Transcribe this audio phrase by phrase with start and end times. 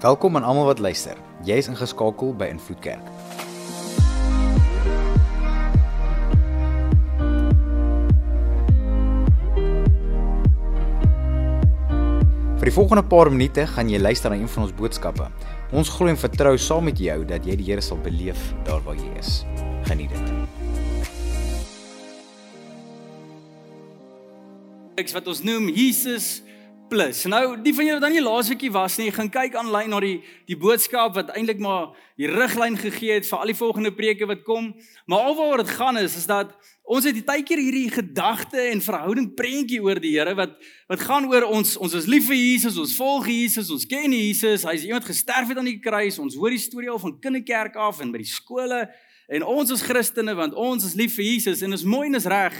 [0.00, 1.18] Welkom aan almal wat luister.
[1.44, 3.04] Jy is ingeskakel by Invloed Kerk.
[12.56, 15.28] Vir die volgende paar minute gaan jy luister na een van ons boodskappe.
[15.76, 18.96] Ons glo en vertrou saam met jou dat jy die Here sal beleef daar waar
[18.96, 19.42] jy is.
[19.84, 20.32] Geniet dit.
[25.04, 26.38] Ek wat ons noem Jesus
[26.90, 27.22] plus.
[27.30, 30.16] Nou, die van julle wat dan nie laasweekie was nie, gaan kyk aanlyn na die
[30.50, 34.42] die boodskap wat eintlik maar die riglyn gegee het vir al die volgende preke wat
[34.46, 34.72] kom.
[35.06, 36.50] Maar alwaar dit gaan is is dat
[36.82, 40.56] ons het die tydkeer hierdie gedagte en verhouding prentjie oor die Here wat
[40.90, 44.66] wat gaan oor ons ons is lief vir Jesus, ons volg Jesus, ons ken Jesus.
[44.66, 46.18] Hy's iemand gesterf het aan die kruis.
[46.18, 48.88] Ons hoor die storie al van kinderkerk af en by die skole
[49.30, 52.26] en ons is Christene want ons is lief vir Jesus en is mooi en is
[52.26, 52.58] reg.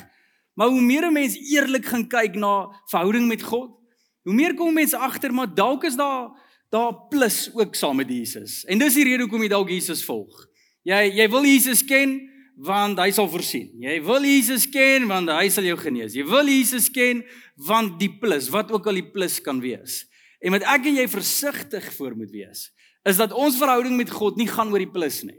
[0.55, 3.80] Maar hoe meer 'n mens eerlik gaan kyk na verhouding met God,
[4.27, 6.31] Hoe meer kom mense agter maar dalk is daar
[6.71, 8.61] daar plus ook saam met Jesus.
[8.71, 10.45] En dis die rede hoekom jy dalk Jesus volg.
[10.87, 12.21] Jy jy wil Jesus ken
[12.61, 13.73] want hy sal voorsien.
[13.81, 16.15] Jy wil Jesus ken want hy sal jou genees.
[16.15, 17.25] Jy wil Jesus ken
[17.67, 20.05] want die plus, wat ook al die plus kan wees.
[20.41, 22.69] En wat ek en jy versigtig voor moet wees,
[23.09, 25.37] is dat ons verhouding met God nie gaan oor die plus nie.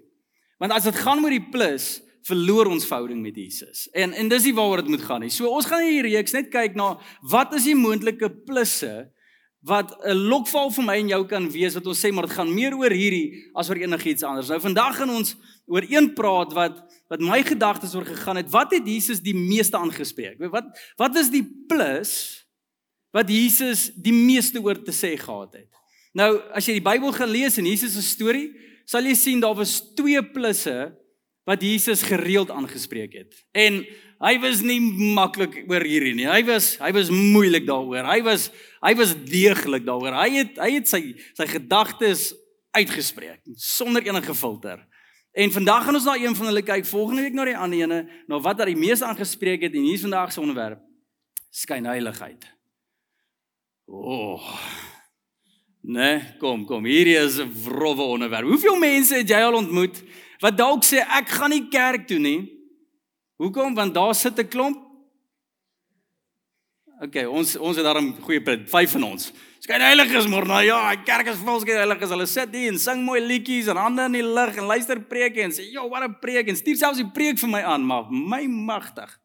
[0.61, 3.87] Want as dit gaan oor die plus, verloor ons verhouding met Jesus.
[3.97, 5.31] En en dis nie waaroor dit moet gaan nie.
[5.33, 6.93] So ons gaan hierdie reeks net kyk na
[7.31, 9.09] wat is die moontlike plusse
[9.61, 12.53] wat 'n lokval vir my en jou kan wees wat ons sê maar dit gaan
[12.53, 14.49] meer oor hierdie as oor enigiets anders.
[14.49, 15.35] Nou vandag gaan ons
[15.67, 18.49] oor een praat wat wat my gedagtes oor gegaan het.
[18.49, 20.39] Wat het Jesus die meeste aangespreek?
[20.39, 20.65] Wat
[20.97, 22.45] wat is die plus
[23.11, 25.69] wat Jesus die meeste oor te sê gehad het?
[26.13, 28.51] Nou as jy die Bybel gaan lees en Jesus se storie,
[28.85, 30.91] sal jy sien daar was twee plusse
[31.43, 33.35] wat Jesus gereeld aangespreek het.
[33.51, 33.81] En
[34.21, 34.79] hy was nie
[35.15, 36.27] maklik oor hierdie nie.
[36.29, 38.05] Hy was hy was moeilik daaroor.
[38.05, 38.49] Hy was
[38.83, 40.15] hy was deeglik daaroor.
[40.21, 41.01] Hy het hy het sy
[41.37, 42.29] sy gedagtes
[42.77, 44.79] uitgespreek sonder enige filter.
[45.31, 46.85] En vandag gaan ons na een van hulle kyk.
[46.85, 49.95] Volgende week na die ander ene, na wat hy die mees aangespreek het en hier
[49.95, 50.81] is vandag se onderwerp:
[51.49, 52.47] skynheiligheid.
[53.87, 54.35] O.
[54.35, 54.57] Oh.
[55.81, 56.85] Nee, kom, kom.
[56.85, 58.47] Hierdie is 'n wrowwe onderwerp.
[58.47, 60.03] Hoeveel mense het jy al ontmoet
[60.41, 62.49] wat dalk sê ek gaan nie kerk toe nie.
[63.41, 63.75] Hoekom?
[63.77, 64.77] Want daar sit 'n klomp.
[67.01, 69.31] OK, ons ons het daarom goeie punt, vyf van ons.
[69.61, 70.45] Skyn heilig is môre.
[70.45, 72.09] Nou ja, kerk is vol skyn heilig is.
[72.13, 75.41] Hulle sit hier en sing mooi liedjies en hande in die lug en luister preke
[75.41, 78.05] en sê, "Jo, wat 'n preek." En stuur selfs die preek vir my aan, maar
[78.11, 79.19] my magtig.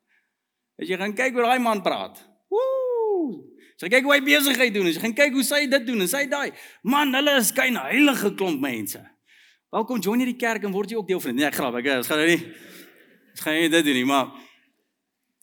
[0.80, 2.18] As jy gaan kyk hoe daai man praat.
[2.48, 3.44] Woe!
[3.76, 4.92] Sy kyk hoe hy besigheid doen.
[4.92, 6.52] Sy gaan kyk hoe sy dit doen en sy daai.
[6.82, 9.00] Man, hulle is skyn heilige klomp mense.
[9.74, 11.40] Welkom join hierdie kerk en word jy ook deel van dit.
[11.40, 12.38] Nee, ek grap, ek gaan nou nie
[13.34, 14.28] ek gaan nie dit doen nie, maar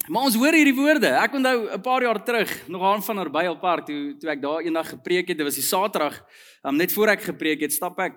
[0.07, 1.09] maar ons hoor hierdie woorde.
[1.19, 4.63] Ek onthou 'n paar jaar terug, nog aan van Arbeel Park toe toe ek daar
[4.63, 5.37] eendag gepreek het.
[5.37, 6.23] Dit was die Saterdag.
[6.63, 8.15] Um, net voor ek gepreek het, stap ek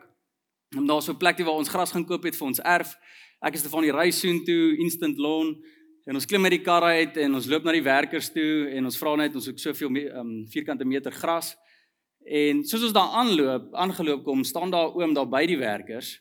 [0.76, 2.94] om daar so 'n plek te waar ons gras gaan koop het vir ons erf.
[3.42, 5.58] Ek is te van die ry soen toe Instant Lawn
[6.06, 8.84] en ons klim met die kar uit en ons loop na die werkers toe en
[8.84, 11.56] ons vra net ons soek soveel um, vierkante meter gras.
[12.26, 16.16] En soos ons daar aanloop, aangeloop kom, staan daar oom daar by die werkers.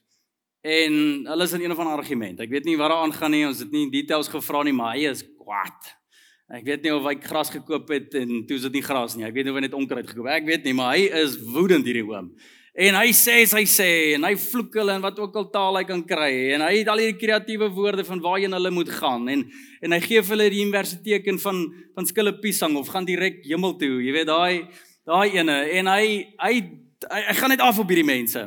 [0.61, 2.39] En hulle is in een of ander argument.
[2.41, 3.45] Ek weet nie wat daar aangaan nie.
[3.45, 5.93] Ons het nie details gevra nie, maar hy is kwaad.
[6.53, 9.25] Ek weet nie of hy gras gekoop het en toe is dit nie gras nie.
[9.25, 10.43] Ek weet nie of hy net onkruid gekoop het.
[10.43, 12.29] Ek weet nie, maar hy is woedend hierdie oom.
[12.75, 15.85] En hy sê hy sê en hy vloek hulle en wat ook al taal hy
[15.87, 19.45] kan kry en hy het al hierdie kreatiewe woorde van waarheen hulle moet gaan en
[19.79, 21.61] en hy gee vir hulle die universiteiteken van
[21.95, 24.01] van skille pisang of gaan direk hemel toe.
[24.03, 24.67] Jy weet daai
[25.05, 26.05] daai ene en hy
[26.41, 26.53] hy
[27.05, 28.41] hy, hy gaan net af op hierdie mense.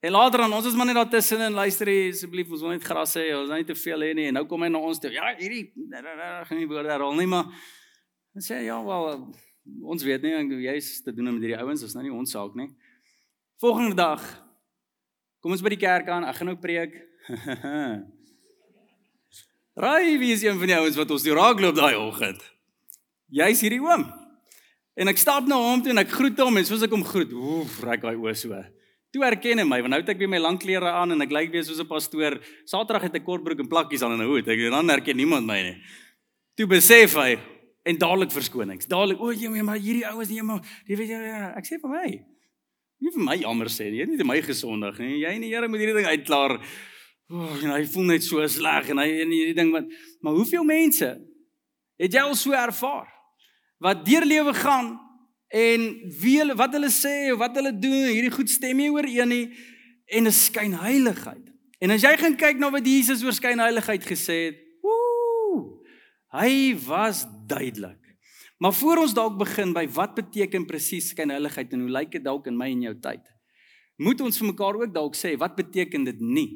[0.00, 2.84] En later dan ons is maar net daar tussen en luister asseblief ons wil net
[2.86, 5.00] gras hê, ons wil nie te veel hê nie en nou kom hy na ons
[5.02, 5.10] toe.
[5.12, 7.50] Ja, hierdie gaan nie woorde herhaal nie, maar
[8.32, 9.10] dan sê ja, wel
[9.84, 12.70] ons weet nie jy's te doen met hierdie ouens, is nou nie ons saak nie.
[13.60, 14.24] Volgende dag
[15.44, 16.96] kom ons by die kerk aan, ek gaan nou preek.
[19.80, 22.40] Raai, wie is een van die ouens wat ons die raak loop daai oggend?
[23.32, 24.08] Jy's hierdie oom.
[24.98, 27.32] En ek stap na hom toe en ek groet hom en soos ek hom groet,
[27.32, 28.58] oef, reik hy oë so.
[29.10, 31.32] Toe herken hy my, want nou het ek weer my lang klere aan en ek
[31.34, 32.38] lyk weer soos 'n pastoor.
[32.66, 34.46] Saterdag het ek kortbroek en plakkies aan en 'n hoed.
[34.48, 35.82] Ek dan herken niemand my nie.
[36.56, 37.38] Toe besef hy
[37.84, 38.86] en dadelik verskonings.
[38.86, 42.24] Dadelik, o, jy maar hierdie oues nie maar, jy weet jy ek sê vir my.
[43.00, 45.20] Nie vir my jammer sê nie, jy het nie my gesondig nie.
[45.24, 46.60] Jy en die Here moet hierdie ding uitklaar.
[47.30, 49.86] Oh, jy hy voel net so sleg en hy en hierdie ding wat
[50.20, 51.18] maar hoeveel mense
[51.98, 53.19] het jy al so ervaar?
[53.80, 54.92] Wat deur lewe gaan
[55.50, 55.86] en
[56.20, 59.46] wie hulle wat hulle sê of wat hulle doen, hierdie goed stem nie ooreen nie
[60.06, 61.46] en 'n skynheiligheid.
[61.80, 65.80] En as jy gaan kyk na wat Jesus oor skynheiligheid gesê het, woe,
[66.32, 67.98] hy was duidelik.
[68.58, 72.46] Maar voor ons dalk begin by wat beteken presies skynheiligheid en hoe lyk dit dalk
[72.46, 73.24] in my en jou tyd?
[74.00, 76.48] moet ons vir mekaar ook dalk sê wat beteken dit nie?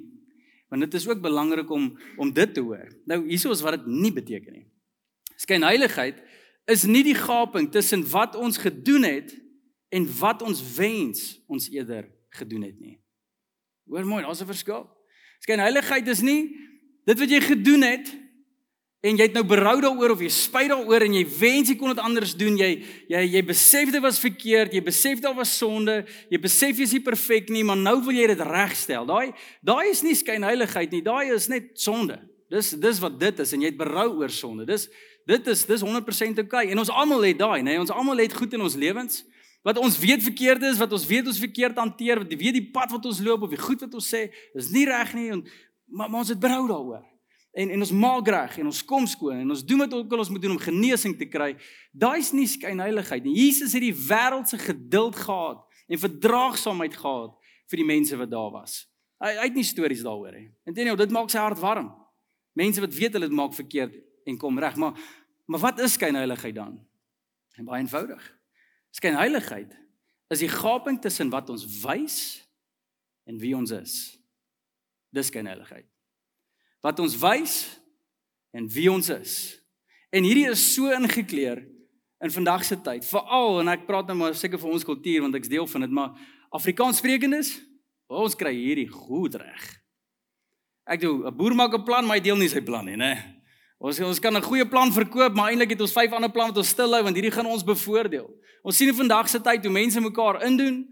[0.72, 2.88] Want dit is ook belangrik om om dit te hoor.
[3.06, 4.66] Nou hieso is wat dit nie beteken nie.
[5.36, 6.22] Skynheiligheid
[6.70, 9.34] is nie die gaping tussen wat ons gedoen het
[9.94, 12.98] en wat ons wens ons eerder gedoen het nie.
[13.88, 14.88] Hoor mooi, daar's 'n verskil.
[15.40, 16.56] Skynheiligheid is nie
[17.04, 18.08] dit wat jy gedoen het
[19.04, 21.92] en jy het nou berou daaroor of jy spyt daaroor en jy wens jy kon
[21.92, 22.70] dit anders doen jy
[23.12, 25.98] jy jy besef dit was verkeerd jy besef daar was sonde
[26.32, 29.90] jy besef jy is nie perfek nie maar nou wil jy dit regstel daai daai
[29.90, 32.16] is nie skynheiligheid nie daai is net sonde
[32.52, 34.88] dis dis wat dit is en jy het berou oor sonde dis
[35.26, 36.66] dit is dis 100% oké okay.
[36.70, 39.22] en ons almal het daai nê ons almal het goed in ons lewens
[39.64, 42.92] wat ons weet verkeerd is wat ons weet ons verkeerd hanteer wat weet die pad
[42.92, 45.44] wat ons loop of die goed wat ons sê is nie reg nie en
[45.84, 47.04] maar, maar ons het berou daaroor
[47.54, 50.22] en en ons maak reg en ons kom skoon en ons doen wat ook al
[50.24, 51.52] ons moet doen om genesing te kry.
[51.92, 53.34] Daai's nie skynheiligheid nie.
[53.44, 57.36] Jesus het die wêreld se geduld gehad en verdraagsaamheid gehad
[57.70, 58.80] vir die mense wat daar was.
[59.22, 60.48] Hy, hy het nie stories daaroor nie.
[60.66, 61.92] Inteendeel, dit maak sy hart warm.
[62.58, 63.94] Mense wat weet hulle maak verkeerd
[64.24, 64.98] en kom reg, maar
[65.46, 66.78] maar wat is skynheiligheid dan?
[67.60, 68.22] En baie eenvoudig.
[68.90, 69.74] Skynheiligheid
[70.32, 72.18] is die gaping tussen wat ons wys
[73.28, 73.98] en wie ons is.
[75.12, 75.84] Dis skynheiligheid
[76.84, 77.54] wat ons wys
[78.54, 79.34] en wie ons is.
[80.14, 81.64] En hierdie is so ingekleer
[82.24, 85.38] in vandag se tyd, veral en ek praat nou maar seker vir ons kultuur want
[85.38, 86.12] ek's deel van dit, maar
[86.54, 87.56] Afrikaanssprekendes,
[88.12, 89.64] ons kry hierdie goed reg.
[90.86, 93.33] Ek doen 'n boer maak 'n plan, maar hy deel nie sy plan nie, né?
[93.84, 96.62] Ons ons kan 'n goeie plan verkoop, maar eintlik het ons vyf ander planne wat
[96.64, 98.30] ons stil hou want hierdie gaan ons bevoordeel.
[98.62, 100.86] Ons sien vandag se tyd hoe mense mekaar indoen.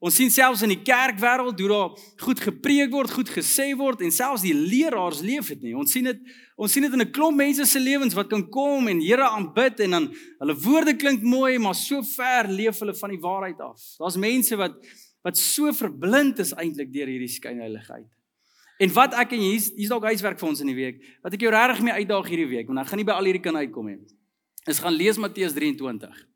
[0.00, 4.10] Ons sien selfs in die kerkwêreld hoe daar goed gepreek word, goed gesê word en
[4.10, 5.74] selfs die leraars leef dit nie.
[5.76, 6.18] Ons sien dit
[6.56, 9.80] ons sien dit in 'n klomp mense se lewens wat kan kom en Here aanbid
[9.80, 13.80] en dan hulle woorde klink mooi, maar so ver leef hulle van die waarheid af.
[13.98, 14.72] Daar's mense wat
[15.22, 18.17] wat so verblind is eintlik deur hierdie skynheiligheid.
[18.78, 21.02] En wat ek en hier's hier's dalk huiswerk vir ons in die week.
[21.22, 23.42] Wat ek jou regtig mee uitdaag hierdie week, want ek gaan nie by al hierdie
[23.42, 23.98] kan uitkom nie.
[24.66, 26.28] Is gaan lees Matteus 23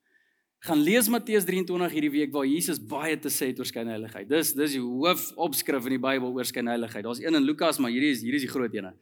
[0.62, 4.28] gaan lees Matteus 23 hierdie week waar Jesus baie te sê het oor skynheiligheid.
[4.30, 7.02] Dis dis die hoofopskrif in die Bybel oor skynheiligheid.
[7.02, 8.92] Daar's een in Lukas, maar hierdie is hierdie is die groot een.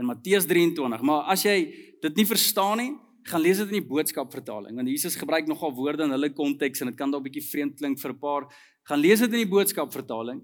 [0.00, 1.04] In Matteus 23.
[1.04, 1.56] Maar as jy
[2.00, 2.92] dit nie verstaan nie,
[3.28, 6.82] gaan lees dit in die boodskap vertaling want Jesus gebruik nogal woorde in hulle konteks
[6.82, 8.48] en dit kan dalk 'n bietjie vreemd klink vir 'n paar.
[8.88, 10.40] Gaan lees dit in die boodskap vertaling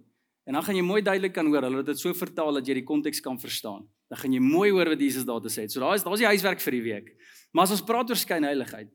[0.48, 1.66] en dan gaan jy mooi duidelik kan hoor.
[1.66, 3.82] Hulle het dit so vertaal dat jy die konteks kan verstaan.
[4.08, 5.74] Dan gaan jy mooi hoor wat Jesus daar te sê het.
[5.74, 7.10] So daar's daar's die huiswerk vir die week.
[7.52, 8.88] Maar as ons praat oor skynheiligheid,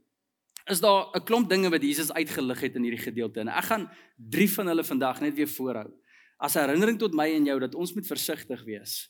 [0.72, 3.90] is daar 'n klomp dinge wat Jesus uitgelig het in hierdie gedeelte en ek gaan
[4.18, 5.92] drie van hulle vandag net weer voorhou.
[6.40, 9.10] As herinnering tot my en jou dat ons moet versigtig wees.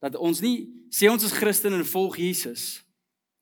[0.00, 2.84] Dat ons nie sê ons is Christen en volg Jesus,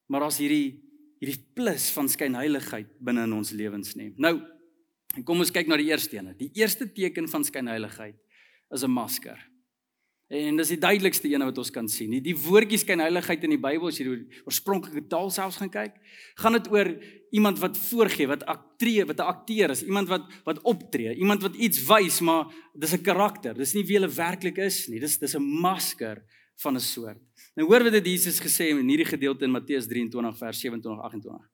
[0.07, 0.83] maar as hierdie
[1.19, 4.15] hierdie plus van skynheiligheid binne in ons lewens nie.
[4.17, 4.41] Nou,
[5.25, 6.37] kom ons kyk na die eerste een.
[6.37, 8.17] Die eerste teken van skynheiligheid
[8.71, 9.39] is 'n masker.
[10.27, 12.11] En dis die duidelikste een wat ons kan sien.
[12.11, 15.71] Die, die woordjies kan heiligheid in die Bybel as jy die oorspronklike taal selfs gaan
[15.71, 16.01] kyk,
[16.43, 16.91] gaan dit oor
[17.31, 21.55] iemand wat voorgee, wat aktee, wat 'n akteur is, iemand wat wat optree, iemand wat
[21.55, 23.55] iets wys, maar dis 'n karakter.
[23.55, 24.99] Dis nie wie hulle werklik is nie.
[24.99, 26.25] Dis dis 'n masker
[26.57, 27.23] van 'n soort.
[27.55, 31.51] Nou hoor wat dit Jesus gesê in hierdie gedeelte in Matteus 23 vers 27 28.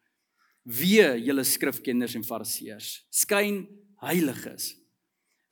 [0.65, 3.69] Wee julle skrifkenners en fariseërs, skyn
[4.01, 4.82] heilig is.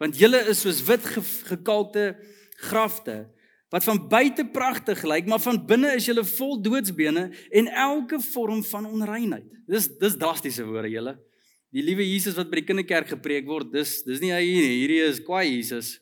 [0.01, 1.05] Want julle is soos wit
[1.51, 2.15] gekalkte
[2.71, 3.27] grafte
[3.71, 8.65] wat van buite pragtig lyk, maar van binne is julle vol doodsbene en elke vorm
[8.67, 9.47] van onreinheid.
[9.71, 11.15] Dis dis drastiese woorde julle.
[11.71, 15.05] Die liewe Jesus wat by die kinderkerk gepreek word, dis dis nie hy nie, hierdie
[15.07, 15.99] is kwaai Jesus.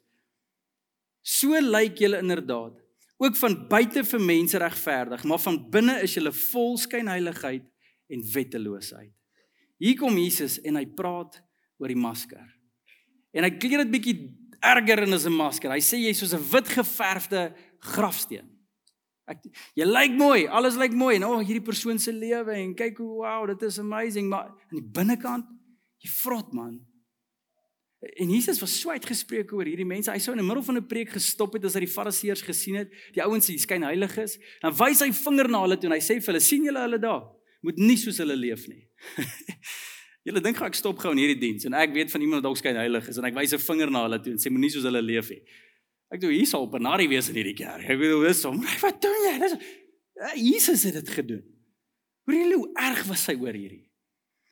[1.20, 2.78] So lyk julle inderdaad.
[3.20, 7.66] Ook van buite vir mense regverdig, maar van binne is julle vol skynheiligheid
[8.08, 9.12] en wetteloosheid.
[9.78, 11.36] Hier kom Jesus en hy praat
[11.78, 12.46] oor die masker.
[13.38, 14.16] En hy kleer dit bietjie
[14.58, 15.70] erger en is 'n masker.
[15.70, 18.48] Hy sê jy's soos 'n wit geverfde grafsteen.
[19.28, 19.38] Ek
[19.76, 22.98] jy lyk mooi, alles lyk mooi en o, oh, hierdie persoon se lewe en kyk
[22.98, 25.46] hoe wow, dit is amazing, maar aan die binnekant
[26.02, 26.80] jy vrot man.
[28.00, 30.10] En Jesus was so uitgespreek oor hierdie mense.
[30.10, 32.76] Hy sou in die middel van 'n preek gestop het as hy die fariseërs gesien
[32.76, 35.96] het, die ouens wat skyn heilig is, dan wys hy vinger na hulle toe en
[35.96, 37.26] hy sê vir hulle, sien julle hulle daar?
[37.62, 38.88] Moet nie soos hulle leef nie.
[40.28, 42.60] Julle dink ek stop gou in hierdie diens en ek weet van iemand wat dalk
[42.60, 44.84] skyn heilig is en ek wys 'n vinger na hulle toe en sê moenie soos
[44.84, 45.40] hulle leef nie.
[46.12, 47.84] Ek doen hier sal benari wees in hierdie kerk.
[47.88, 49.38] Ek bedoel dis om wat doen jy?
[49.40, 51.44] Dis eh, Jesus het dit gedoen.
[52.28, 53.88] Hoor jy hoe erg was hy oor hierdie?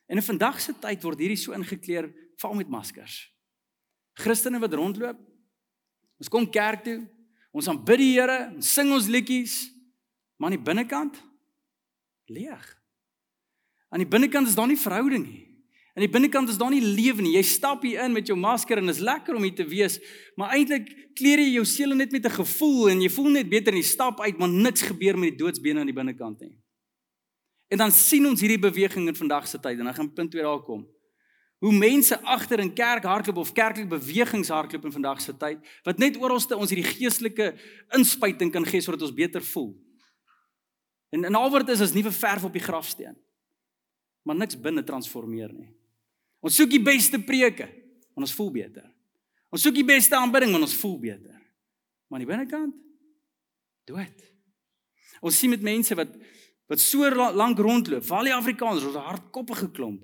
[0.09, 2.09] En in vandag se tyd word hierdie so ingekleer
[2.41, 3.27] val met maskers.
[4.17, 5.19] Christene wat rondloop.
[6.17, 7.01] Ons kom kerk toe.
[7.53, 9.71] Ons aanbid die Here, ons sing ons liedjies,
[10.37, 11.17] maar aan die binnekant
[12.29, 12.65] leeg.
[13.89, 15.46] Aan die binnekant is daar nie verhouding nie.
[15.97, 17.39] Aan die binnekant is daar nie lewe nie.
[17.39, 19.97] Jy stap hier in met jou masker en is lekker om hier te wees,
[20.37, 23.73] maar eintlik kleer jy jou siel net met 'n gevoel en jy voel net beter
[23.73, 26.53] en jy stap uit, maar niks gebeur met die doodsbene aan die binnekant nie.
[27.73, 30.43] En dan sien ons hierdie beweging in vandag se tyd en dan gaan punt 2
[30.43, 30.87] daar kom.
[31.59, 35.99] Hoe mense agter in kerk hardloop of kerklike bewegings hardloop in vandag se tyd wat
[35.99, 37.55] net oralste ons hierdie geestelike
[37.97, 39.73] inspuiting kan gee sodat ons beter voel.
[41.09, 43.17] En en al wat is is nuwe verf op die grafsteen.
[44.23, 45.73] Maar niks binne transformeer nie.
[46.47, 47.67] Ons soek die beste preke,
[48.15, 48.87] want ons voel beter.
[49.51, 51.35] Ons soek die beste aanbidding, want ons voel beter.
[52.07, 52.77] Maar aan die binnekant
[53.87, 54.25] dood.
[55.23, 56.15] Ons sien met mense wat
[56.67, 60.01] wat so lank rondloop, veral die Afrikaners, ons hardkoppige klomp.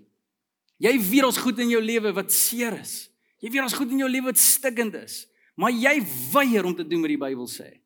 [0.79, 3.09] Jy weet ons goed in jou lewe wat seer is.
[3.43, 5.25] Jy weet ons goed in jou lewe wat stikkend is.
[5.59, 5.97] Maar jy
[6.31, 7.82] weier om te doen wat die Bybel sê.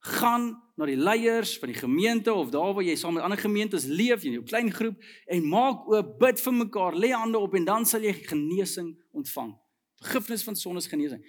[0.00, 3.84] Gaan na die leiers van die gemeente of daar waar jy saam met ander gemeentes
[3.84, 7.66] leef in jou klein groep en maak oop, bid vir mekaar, lê hande op en
[7.68, 9.52] dan sal jy genesing ontvang.
[10.00, 11.20] Vergifnis van sondes genesing.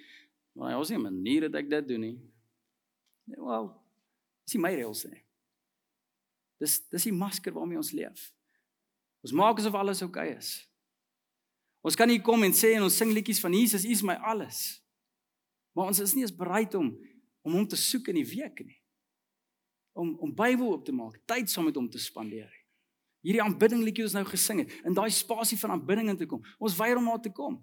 [0.56, 2.18] Maar ons nie 'n manier dat ek dit doen nie.
[3.24, 3.82] Nee, wel.
[4.44, 5.22] Dis my reëls nie.
[6.58, 8.32] Dis dis die masker waarmee ons leef.
[9.22, 10.68] Ons maak asof alles oukei okay is.
[11.82, 14.14] Ons kan nie kom en sê en ons sing liedjies van Jesus, U is my
[14.14, 14.82] alles.
[15.74, 16.92] Maar ons is nie eens bereid om
[17.42, 18.82] om hom te soek in die week nie
[19.92, 22.50] om om Bybel oop te maak, tyd saam met hom te spandeer.
[23.22, 26.42] Hierdie aanbidding liedjie ons nou gesing het, in daai spasie van aanbidding in te kom.
[26.58, 27.60] Ons weier om daar te kom.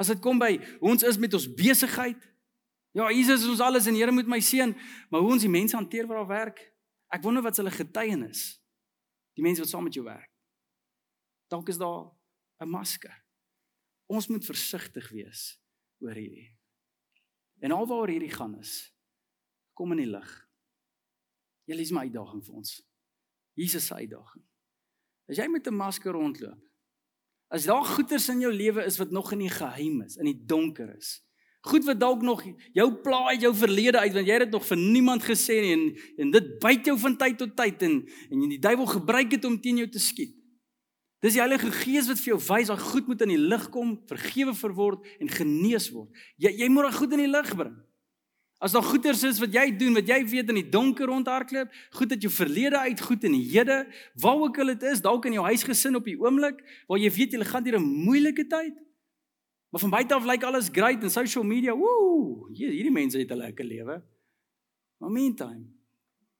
[0.00, 2.20] As dit kom by ons is met ons besigheid.
[2.96, 4.72] Ja, Jesus is ons alles en Here moet my seën,
[5.12, 6.64] maar hoe ons die mense hanteer wat daar werk.
[7.12, 8.56] Ek wonder wat hulle getuienis.
[9.38, 10.30] Die mense wat saam met jou werk.
[11.52, 12.10] Dalk is daar
[12.60, 13.14] 'n masker.
[14.08, 15.60] Ons moet versigtig wees
[16.00, 16.59] oor hierdie.
[17.60, 18.94] En alwaar hierdie gaan is,
[19.76, 20.30] kom in die lig.
[21.68, 22.78] Julle is my uitdaging vir ons.
[23.58, 24.44] Jesus se uitdaging.
[25.30, 26.60] As jy met 'n masker rondloop,
[27.50, 30.44] as daar goeters in jou lewe is wat nog in die geheim is, in die
[30.46, 31.20] donker is.
[31.60, 34.64] Goed wat dalk nog jou pla uit jou verlede uit want jy het dit nog
[34.66, 35.82] vir niemand gesê nie en
[36.24, 39.60] en dit byt jou van tyd tot tyd en en die duiwel gebruik dit om
[39.60, 40.39] teen jou te skiet.
[41.20, 43.98] Dis die Heilige Gees wat vir jou wys dat goed moet in die lig kom,
[44.08, 46.08] vergewe verword en genees word.
[46.40, 47.76] Jy jy moet daai goed in die lig bring.
[48.60, 52.10] As daar goeters is wat jy doen, wat jy weet in die donker rondhardloop, goed
[52.12, 53.86] dat jou verlede uit goed in die hede,
[54.20, 57.36] waar ook al dit is, dalk in jou huisgesin op die oomblik, waar jy weet
[57.36, 58.76] jy gaan deur 'n moeilike tyd.
[59.70, 63.36] Maar van buite af lyk alles great en social media, woew, hierdie mense het 'n
[63.36, 64.02] lekker lewe.
[64.98, 65.64] Maar meantime,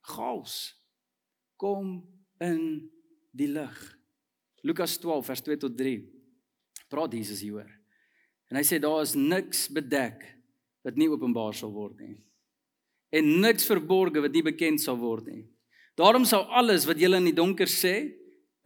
[0.01, 0.77] chaos
[1.57, 2.05] kom
[2.39, 2.91] in
[3.33, 4.00] die lig.
[4.67, 6.01] Lukas 12 vers 2 tot 3.
[6.91, 7.71] Praat Jesus hieroor.
[8.51, 10.25] En hy sê daar is niks bedek
[10.85, 12.17] wat nie openbaar sal word nie.
[13.15, 15.45] En niks verborge wat nie bekend sal word nie.
[15.99, 17.95] Daarom sal alles wat julle in die donker sê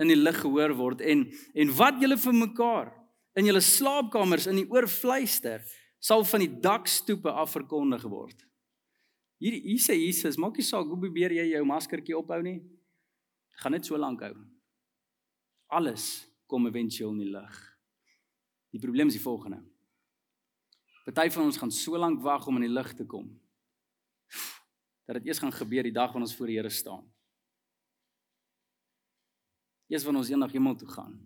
[0.00, 2.90] in die lig gehoor word en en wat julle vir mekaar
[3.38, 5.62] in julle slaapkamers in die oor fluister
[6.04, 8.36] sal van die dakstoepe af verkondig word.
[9.42, 12.60] Hier hier sê Jesus, maak nie saak hoe probeer jy jou maskertjie ophou nie.
[13.60, 14.34] Gaan net so lank hou.
[15.66, 17.56] Alles kom éventueel in die lig.
[18.71, 19.62] Die probleem is die volgende.
[21.04, 23.28] Party van ons gaan so lank wag om in die lig te kom.
[25.04, 27.04] Dat dit eers gaan gebeur die dag wanneer ons voor die Here staan.
[29.92, 31.18] Eers wanneer ons eendag hemel toe gaan.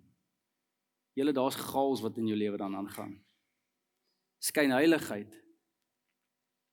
[1.14, 3.14] Julle daar's gaals wat in jou lewe dan aangaan.
[4.42, 5.34] Skyn heiligheid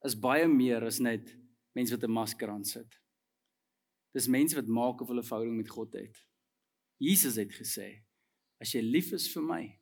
[0.06, 1.32] is baie meer as net
[1.74, 3.02] mense wat 'n masker aan sit.
[4.14, 6.18] Dis mense wat maak of hulle verhouding met God het.
[7.00, 8.04] Jesus het gesê:
[8.62, 9.80] "As jy lief is vir my,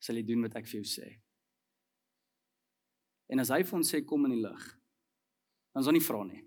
[0.00, 1.20] sal jy doen wat ek vir jou sê."
[3.28, 4.64] En as hy vir ons sê kom in die lig,
[5.72, 6.44] dan is ons nie vra nie.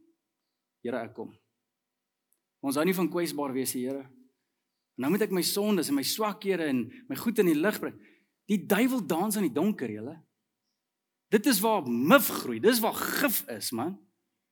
[0.83, 1.31] Here, ek kom.
[2.61, 4.09] Ons hou nie van kwesbaar wees, Here.
[4.97, 7.95] Nou moet ek my sondes en my swakhede en my goed in die lig bring.
[8.49, 10.17] Die duiwel dans in die donker, julle.
[11.31, 12.59] Dit is waar mif groei.
[12.59, 13.95] Dis waar gif is, man.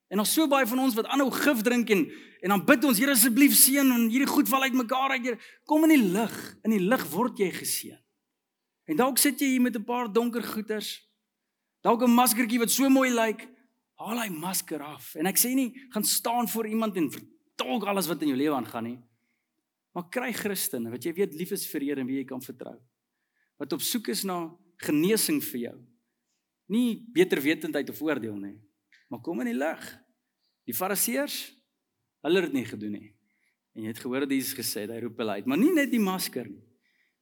[0.09, 2.97] En ons so baie van ons wat aanhou gif drink en en dan bid ons,
[2.97, 5.39] Here asseblief seën en hierdie goed val uitmekaar uit, Here.
[5.67, 6.37] Kom in die lig.
[6.63, 7.99] In die lig word jy geseën.
[8.87, 11.09] En dalk sit jy hier met 'n paar donker goeters
[11.81, 13.47] Dalk 'n maskertjie wat so mooi lyk,
[13.95, 15.15] haal hy masker af.
[15.15, 18.55] En ek sê nie gaan staan voor iemand en vertolk alles wat in jou lewe
[18.55, 18.99] aangaan nie.
[19.93, 22.75] Maar kry Christen wat jy weet lief is vir Here en wie jy kan vertrou.
[23.57, 25.77] Wat op soek is na genesing vir jou.
[26.67, 28.59] Nie beter wetendheid of oordeel nie,
[29.09, 29.85] maar kom in die lig.
[30.69, 31.37] Die Fariseërs,
[32.25, 33.09] hulle het dit nie gedoen nie.
[33.75, 35.91] En jy het gehoor dat Jesus gesê het hy roep hulle uit, maar nie net
[35.91, 36.65] die masker nie.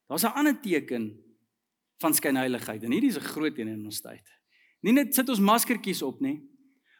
[0.08, 1.16] Daar's 'n ander teken
[2.00, 4.24] van skynheiligheid en hierdie is 'n groot een in ons tyd.
[4.82, 6.44] Nie net sit ons maskertjies op nie,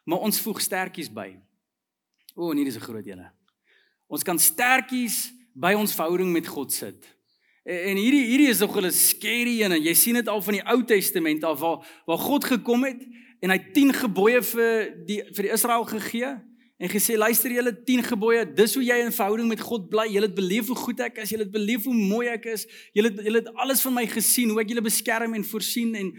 [0.06, 1.40] maar ons voeg stertjies by.
[2.36, 3.32] O, nee, dis 'n groot ene.
[4.08, 7.18] Ons kan stertjies by ons verhouding met God sit.
[7.68, 10.64] En hierdie hierdie is nog 'n scary een en jy sien dit al van die
[10.64, 13.04] Ou Testament af waar waar God gekom het
[13.44, 16.36] en hy 10 gebooie vir die vir die Israel gegee
[16.78, 20.24] en gesê luister julle 10 gebooie dis hoe jy in verhouding met God bly jy
[20.26, 22.68] het beleef hoe goed ek is jy het beleef hoe mooi ek is
[22.98, 26.12] jy het jy het alles van my gesien hoe ek julle beskerm en voorsien en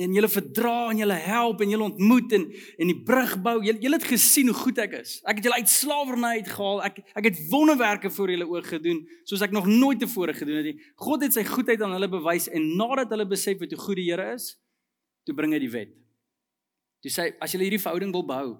[0.00, 2.46] en julle verdra en julle help en julle ontmoet en
[2.80, 3.58] en die brug bou.
[3.64, 5.18] Julle julle het gesien hoe goed ek is.
[5.28, 6.80] Ek het julle uit slawerny uitgehaal.
[6.88, 10.70] Ek ek het wonderwerke voor julle oë gedoen soos ek nog nooit tevore gedoen het
[10.70, 10.78] nie.
[10.96, 14.08] God het sy goedheid aan hulle bewys en nadat hulle besef het hoe goed die
[14.08, 14.54] Here is,
[15.26, 15.92] toe bring hy die wet.
[17.02, 18.52] Toe sê as julle hierdie verhouding wil behou,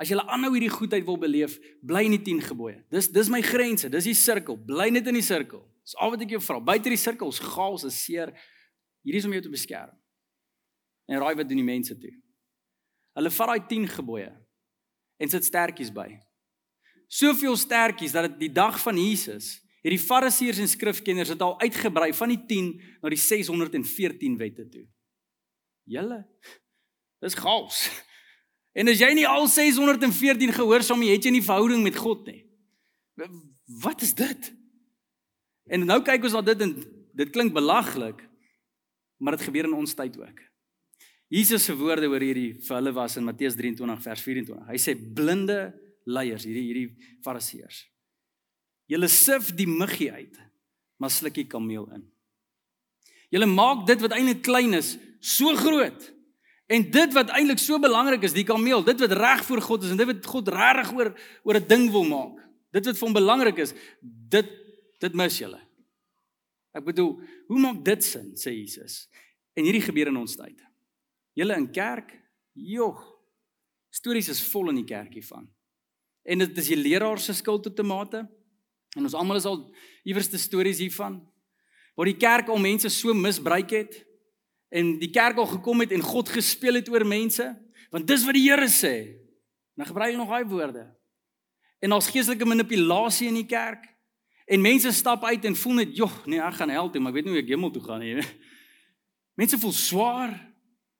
[0.00, 1.54] as julle aanhou hierdie goedheid wil beleef,
[1.86, 2.80] bly in die 10 gebooie.
[2.90, 4.58] Dis dis my grense, dis die sirkel.
[4.58, 5.62] Bly net in die sirkel.
[5.86, 6.58] Dis al wat ek jou vra.
[6.72, 8.32] Buite die sirkel is chaos, is seer.
[9.06, 9.94] Hierdie is om jou te beskerm.
[11.06, 12.10] En raai wat doen die mense toe?
[13.14, 14.30] Hulle vat daai 10 gebooie
[15.22, 16.08] en sit stertjies by.
[17.06, 22.10] Soveel stertjies dat dit die dag van Jesus, hierdie fariseërs en skrifkenners het al uitgebrei
[22.16, 22.72] van die 10
[23.04, 24.86] na die 614 wette toe.
[25.86, 26.24] Julle
[27.24, 27.86] dis chaos.
[28.74, 32.40] En as jy nie al 614 gehoorsaam het jy nie verhouding met God nie.
[33.84, 34.48] Wat is dit?
[35.70, 36.72] En nou kyk ons na dit en
[37.14, 38.24] dit klink belaglik,
[39.22, 40.42] maar dit gebeur in ons tyd ook.
[41.30, 44.66] Jesus se woorde oor hierdie vir hulle was in Matteus 23 vers 24.
[44.72, 45.60] Hy sê blinde
[46.10, 47.84] leiers, hierdie hierdie fariseërs.
[48.90, 50.34] Julle sif die muggie uit,
[51.00, 52.04] maar sluk die kameel in.
[53.32, 56.10] Julle maak dit wat eintlik klein is, so groot.
[56.66, 59.92] En dit wat eintlik so belangrik is, die kameel, dit wat reg voor God is
[59.92, 61.10] en dit wat God regtig oor
[61.44, 62.40] oor 'n ding wil maak.
[62.72, 64.48] Dit wat vir hom belangrik is, dit
[64.98, 65.60] dit mis julle.
[66.72, 69.08] Ek bedoel, hoe maak dit sin, sê Jesus?
[69.54, 70.62] En hierdie gebeur in ons tyd.
[71.34, 72.14] Julle in kerk,
[72.52, 73.04] jog.
[73.90, 75.48] Stories is vol in die kerkie van.
[76.24, 78.28] En dit is die leraar se skuld tot 'n mate.
[78.96, 81.20] En ons almal is al iewerste stories hiervan
[81.94, 84.00] waar die kerk al mense so misbruik het
[84.74, 87.46] en die kerk al gekom het en God gespeel het oor mense,
[87.94, 88.94] want dis wat die Here sê.
[89.78, 90.84] Nou gebruik hy nog daai woorde.
[91.84, 93.86] En ons geestelike manipulasie in die kerk
[94.50, 97.16] en mense stap uit en voel net, "Jog, nee, ek gaan hel toe, maar ek
[97.16, 98.22] weet nie hoe ek hemel toe gaan nie."
[99.38, 100.54] Mense voel swaar,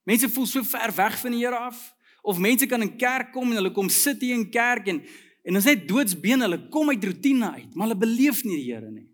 [0.05, 3.51] Mense voel so ver weg van die Here af of mense kan in kerk kom
[3.53, 5.03] en hulle kom sit hier in kerk en
[5.45, 8.89] en ons net doodsbeen hulle kom uit rotine uit, maar hulle beleef nie die Here
[8.89, 9.05] nie.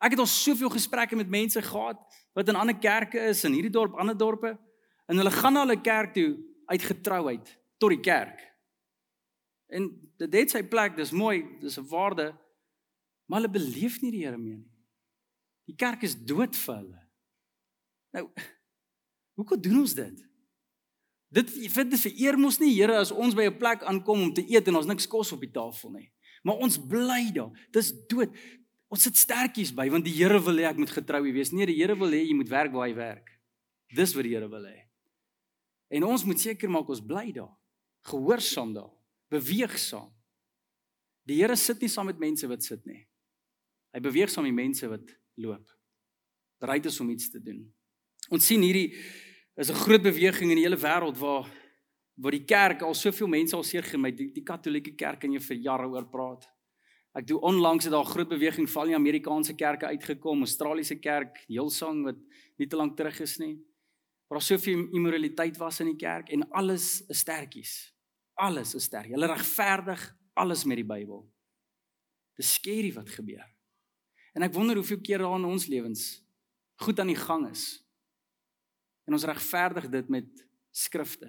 [0.00, 2.00] Ek het al soveel gesprekke met mense gehad
[2.32, 4.54] wat in ander kerke is in hierdie dorp, ander dorpe
[5.06, 6.30] en hulle gaan na hulle kerk toe
[6.66, 8.40] uit getrouheid tot die kerk.
[9.72, 9.88] En
[10.20, 12.32] dit het sy plek, dis mooi, dis 'n waarde,
[13.26, 14.72] maar hulle beleef nie die Here meer nie.
[15.66, 17.00] Die kerk is dood vir hulle.
[18.12, 18.28] Nou
[19.36, 20.28] Hoekom doen ons dit?
[21.32, 24.44] Dit vind dit vereer mos nie Here as ons by 'n plek aankom om te
[24.44, 26.12] eet en ons niks kos op die tafel nie.
[26.42, 27.50] Maar ons bly daar.
[27.70, 28.28] Dis dood.
[28.92, 31.52] Ons sit sterkies by want die Here wil hê ek moet getrou wees.
[31.54, 33.30] Nee, die Here wil hê jy moet werk waar hy werk.
[33.92, 34.82] Dis wat die Here wil hê.
[35.92, 37.52] En ons moet seker maak ons bly daar.
[38.08, 38.92] Gehoorsaam daar.
[39.32, 40.10] Beweeg saam.
[41.28, 43.00] Die Here sit nie saam met mense wat sit nie.
[43.92, 45.64] Hy beweeg saam met mense wat loop.
[46.60, 47.64] Bereid is om iets te doen.
[48.32, 48.92] Ons sien hierdie
[49.56, 51.48] is 'n groot beweging in die hele wêreld waar
[52.14, 55.40] waar die kerk al soveel mense al seer gemei die, die katolieke kerk en jy
[55.40, 56.44] vir jare oor praat.
[57.12, 61.44] Ek doen onlangs het daar 'n groot beweging van die Amerikaanse kerke uitgekom, Australiese kerk,
[61.46, 62.16] Hillsong wat
[62.56, 63.56] nie te lank terug is nie.
[64.28, 67.94] Waar daar soveel immoraliteit was in die kerk en alles is sterkies.
[68.34, 69.10] Alles is sterk.
[69.10, 71.32] Hulle regverdig alles met die Bybel.
[72.36, 73.46] Dis skerry wat gebeur.
[74.32, 76.24] En ek wonder hoeveel keer daar in ons lewens
[76.76, 77.82] goed aan die gang is
[79.04, 81.28] En ons regverdig dit met skrifte.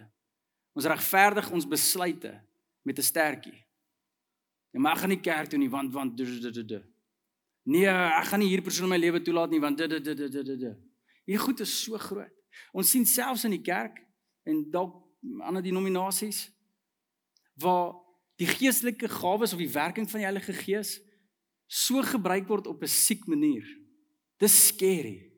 [0.73, 2.31] Ons regverdig ons besluite
[2.81, 3.65] met 'n stertjie.
[4.73, 6.17] Jy mag gaan nie kerk toe nie want want.
[7.63, 10.15] Nee, ek gaan nie hier persoon in my lewe toelaat nie want d d d
[10.17, 10.73] d d d.
[11.29, 12.33] Hier goed is so groot.
[12.73, 14.01] Ons sien selfs in die kerk
[14.49, 14.97] en dalk
[15.45, 16.49] ander denominasies
[17.62, 17.93] waar
[18.41, 20.97] die geestelike gawes of die werking van die Heilige Gees
[21.69, 23.63] so gebruik word op 'n siek manier.
[24.38, 25.31] Dis scary.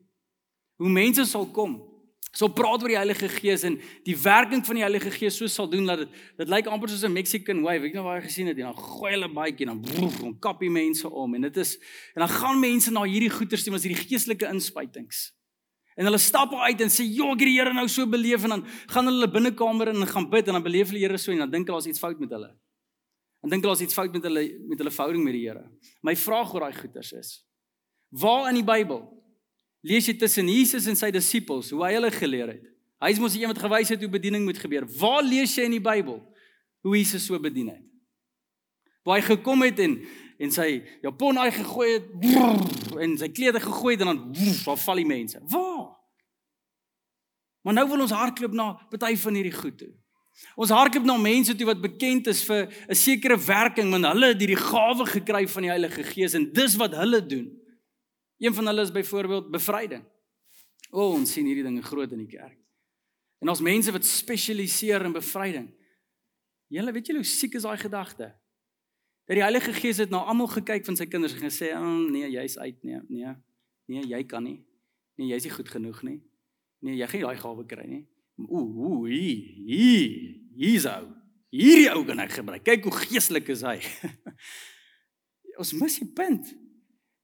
[0.76, 1.95] Hoe mense sal kom
[2.36, 5.70] sal praat oor die Heilige Gees en die werking van die Heilige Gees so sal
[5.72, 7.80] doen dat dit dit lyk amper soos 'n Mexican wave.
[7.80, 10.38] Weet nou waar jy gesien het en dan gooi hulle baie en dan broef en
[10.38, 11.76] kappie mense om en dit is
[12.14, 15.32] en dan gaan mense na hierdie goeters toe as hierdie geestelike inspuitings.
[15.96, 18.50] En hulle stap uit en sê, "Jo, ek het die Here nou so beleef" en
[18.50, 21.32] dan gaan hulle binnekamer in en gaan bid en dan beleef hulle die Here so
[21.32, 22.54] en dan dink hulle as iets fout met hulle.
[23.40, 25.70] Dan dink hulle as iets fout met hulle met hulle verhouding met die Here.
[26.02, 27.46] My vraag oor daai goeters is:
[28.10, 29.15] Waar in die Bybel
[29.86, 32.64] lees jy tussen Jesus en sy disippels hoe hy hulle geleer het.
[33.02, 34.86] Hy is mos die een wat gewys het hoe bediening moet gebeur.
[34.98, 36.18] Waar lees jy in die Bybel
[36.86, 37.86] hoe Jesus so bedien het?
[39.06, 40.00] waar hy gekom het en
[40.36, 44.18] en sy japon hy gegooi het brrr, en sy klere gegooi het en dan
[44.66, 45.38] waar val die mense.
[45.48, 45.94] Waar?
[47.64, 49.88] Maar nou wil ons hardloop na party van hierdie goed toe.
[50.60, 54.42] Ons hardloop na mense toe wat bekend is vir 'n sekere werking, want hulle het
[54.44, 57.48] hierdie gawe gekry van die Heilige Gees en dis wat hulle doen.
[58.38, 60.04] Een van hulle is byvoorbeeld bevryding.
[60.90, 62.58] O, ons sien hierdie dinge groot in die kerk.
[63.42, 65.68] En ons mense wat spesialiseer in bevryding.
[66.72, 68.32] Julle weet julle hoe siek is daai gedagte?
[69.26, 72.30] Dat die Heilige Gees het na almal gekyk van sy kinders en gesê, oh, "Nee,
[72.30, 73.34] jy's uit, nee, nee.
[73.86, 74.64] Nee, jy kan nie.
[75.16, 76.22] Nee, jy's nie goed genoeg nie.
[76.78, 81.08] Nee, jy gaan nie daai gawe kry nie." Ooh, ooh, hier, hier, hier's ou.
[81.50, 82.64] Hierdie ou kan ek gebruik.
[82.64, 83.80] Kyk hoe geestelik is hy.
[85.60, 86.52] ons mis die punt.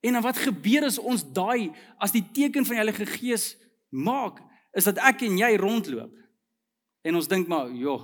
[0.03, 1.71] En dan wat gebeur as ons daai
[2.03, 3.53] as die teken van die Heilige Gees
[3.89, 4.41] maak,
[4.75, 6.15] is dat ek en jy rondloop.
[7.07, 8.03] En ons dink maar, joh,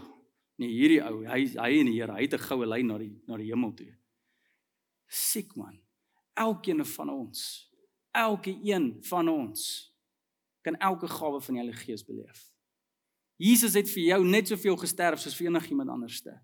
[0.63, 3.15] nee, hierdie ou, hy hy en die Here, hy het 'n goue lyn na die
[3.27, 3.91] na die hemel toe.
[5.09, 5.81] Siek man.
[6.35, 7.71] Elkeen van ons,
[8.13, 9.95] elke een van ons
[10.63, 12.53] kan elke gawe van die Heilige Gees beleef.
[13.37, 16.35] Jesus het vir jou net soveel gesterf soos vir enigiemand anderste.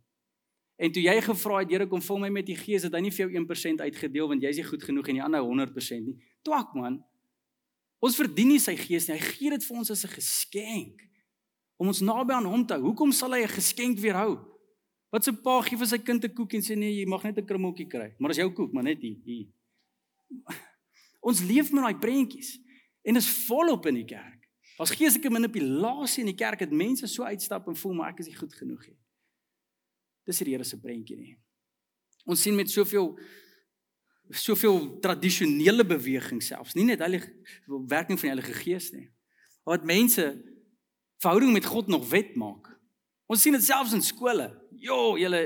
[0.76, 3.12] En toe jy gevra het, Here, kom vul my met die Gees, het hy nie
[3.14, 6.16] vir jou 1% uitgedeel want jy's nie goed genoeg en die ander 100% nie.
[6.46, 6.98] Twak man.
[8.02, 9.16] Ons verdien nie sy Gees nie.
[9.16, 11.06] Hy gee dit vir ons as 'n geskenk
[11.78, 12.90] om ons naby aan hom te hou.
[12.90, 14.38] Hoekom sal hy 'n geskenk weerhou?
[15.10, 17.38] Wat 'n pa gee vir sy kind 'n koek en sê nee, jy mag net
[17.38, 18.14] 'n krummeltjie kry.
[18.18, 19.46] Maar as jou koek, maar net hier, hier.
[21.28, 22.58] Ons leef met daai prentjies
[23.02, 24.42] en is volop in die kerk.
[24.78, 28.26] As geestelike manipulasie in die kerk het mense so uitstap en voel maar ek is
[28.26, 28.98] nie goed genoeg nie.
[30.24, 31.34] Dis die Here se prentjie nie.
[32.24, 33.12] Ons sien met soveel
[34.32, 37.28] soveel tradisionele beweging selfs, nie net heilige
[37.90, 39.10] werking van die Heilige Gees nie.
[39.68, 40.30] Wat mense
[41.20, 42.70] verhouding met God nog wet maak.
[43.28, 44.48] Ons sien dit selfs in skole.
[44.80, 45.44] Jo, julle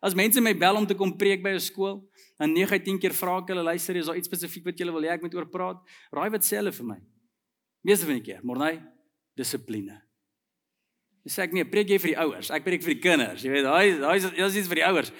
[0.00, 2.00] as mense my bel om te kom preek by 'n skool,
[2.38, 4.92] dan 9 uit 10 keer vra ek hulle, luister, is daar iets spesifiek wat julle
[4.92, 5.78] wil hê ek moet oor praat?
[6.10, 7.00] Raai wat sê hulle vir my?
[7.84, 8.80] Meeste van die keer, Morney,
[9.36, 10.00] dissipline.
[11.24, 12.50] Dis sê ek nee, preek jy vir die ouers.
[12.54, 13.44] Ek preek vir die kinders.
[13.44, 15.12] Jy weet, daai daai is iets vir die ouers.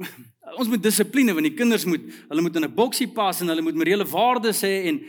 [0.58, 3.62] Ons moet dissipline want die kinders moet hulle moet in 'n boksie pas en hulle
[3.62, 5.02] moet morele waardes hê en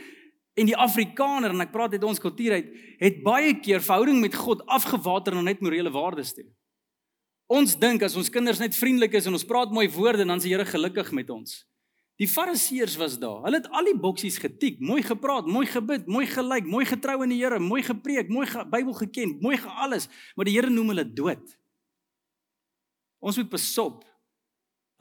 [0.60, 4.36] en die Afrikaner en ek praat uit ons kultuur uit het baie keer verhouding met
[4.36, 6.46] God afgewater na net morele waardes toe.
[7.48, 10.44] Ons dink as ons kinders net vriendelik is en ons praat mooi woorde dan is
[10.44, 11.64] die Here gelukkig met ons.
[12.22, 13.40] Die fariseërs was daar.
[13.48, 17.34] Hulle het al die boksies getik, mooi gepraat, mooi gebid, mooi gelyk, mooi getrou in
[17.34, 20.06] die Here, mooi gepreek, mooi ge Bybel geken, mooi ge alles,
[20.38, 21.56] maar die Here noem hulle dood.
[23.26, 24.06] Ons moet besop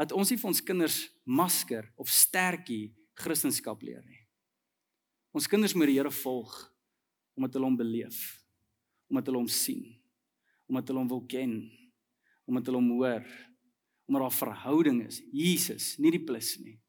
[0.00, 4.24] dat ons nie vir ons kinders masker of sterkie Christendom leer nie.
[5.36, 6.56] Ons kinders moet die Here volg
[7.36, 8.40] omdat hulle hom beleef,
[9.12, 9.84] omdat hulle hom sien,
[10.72, 11.58] omdat hulle hom wil ken,
[12.48, 13.24] omdat hulle hom hoor,
[14.08, 15.20] omdat daar 'n verhouding is.
[15.32, 16.80] Jesus, nie die plus nie.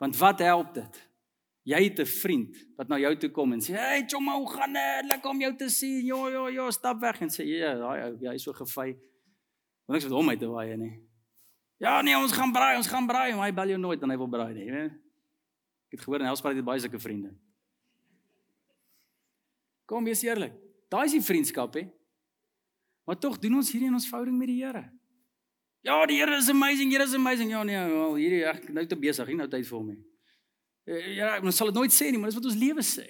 [0.00, 1.00] Want wat help dit?
[1.68, 4.72] Jy het 'n vriend wat na jou toe kom en sê, "Hey, chomma, hoe gaan
[4.72, 5.04] dit?
[5.04, 8.16] Lekker om jou te sien." Ja, ja, ja, stap weg en sê, "Ja, daai ou,
[8.28, 8.96] hy is so gefy."
[9.86, 11.00] Want ek sê hom uit te waai nie.
[11.76, 14.16] Ja, nee, ons gaan braai, ons gaan braai, maar hy bel jou nooit en hy
[14.16, 14.92] wil braai nie, weet?
[15.90, 17.32] Ek het gehoor en Elspruit het baie sulke vriende.
[19.86, 20.52] Kom, wees eerlik.
[20.88, 21.90] Daai is die vriendskap, hè?
[23.04, 24.84] Maar tog doen ons hierdie in ons verhouding met die Here.
[25.80, 27.50] Ja, die Here is amazing, Here is amazing.
[27.50, 30.00] Ja nee, wel hierdie ek nou te besig, nie nou tyd vir hom nie.
[30.90, 33.06] Eh, ja, ons sal dit nooit sê nie, maar dis wat ons lewe sê.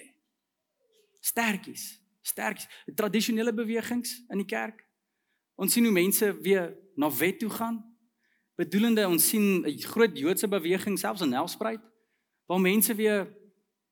[1.21, 1.83] Sterkies,
[2.23, 2.69] sterkies.
[2.95, 4.85] Tradisionele bewegings in die kerk.
[5.59, 7.81] Ons sien hoe mense weer na wet toe gaan.
[8.59, 11.81] Bedoelende ons sien 'n groot Joodse beweging selfs in Nelspruit
[12.47, 13.27] waar mense weer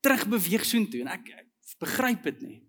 [0.01, 1.47] terugbeweeg soontoe en ek, ek
[1.79, 2.68] begryp dit nie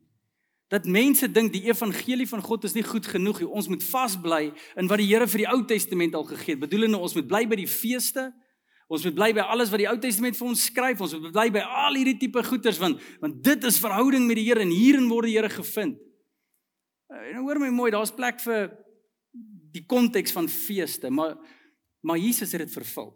[0.70, 3.48] dat mense dink die evangelie van God is nie goed genoeg nie.
[3.48, 6.62] Ons moet vasbly in wat die Here vir die Ou Testament al gegee het.
[6.62, 8.28] Bedoelende ons moet bly by die feeste.
[8.90, 11.02] Ons moet bly by alles wat die Ou Testament vir ons skryf.
[11.02, 14.46] Ons moet bly by al hierdie tipe goeders want want dit is verhouding met die
[14.46, 15.98] Here en hierin word die Here gevind.
[17.10, 18.70] Eh, en hoor my mooi, daar's plek vir
[19.74, 21.34] die konteks van feeste, maar
[22.00, 23.10] maar Jesus het dit vervul.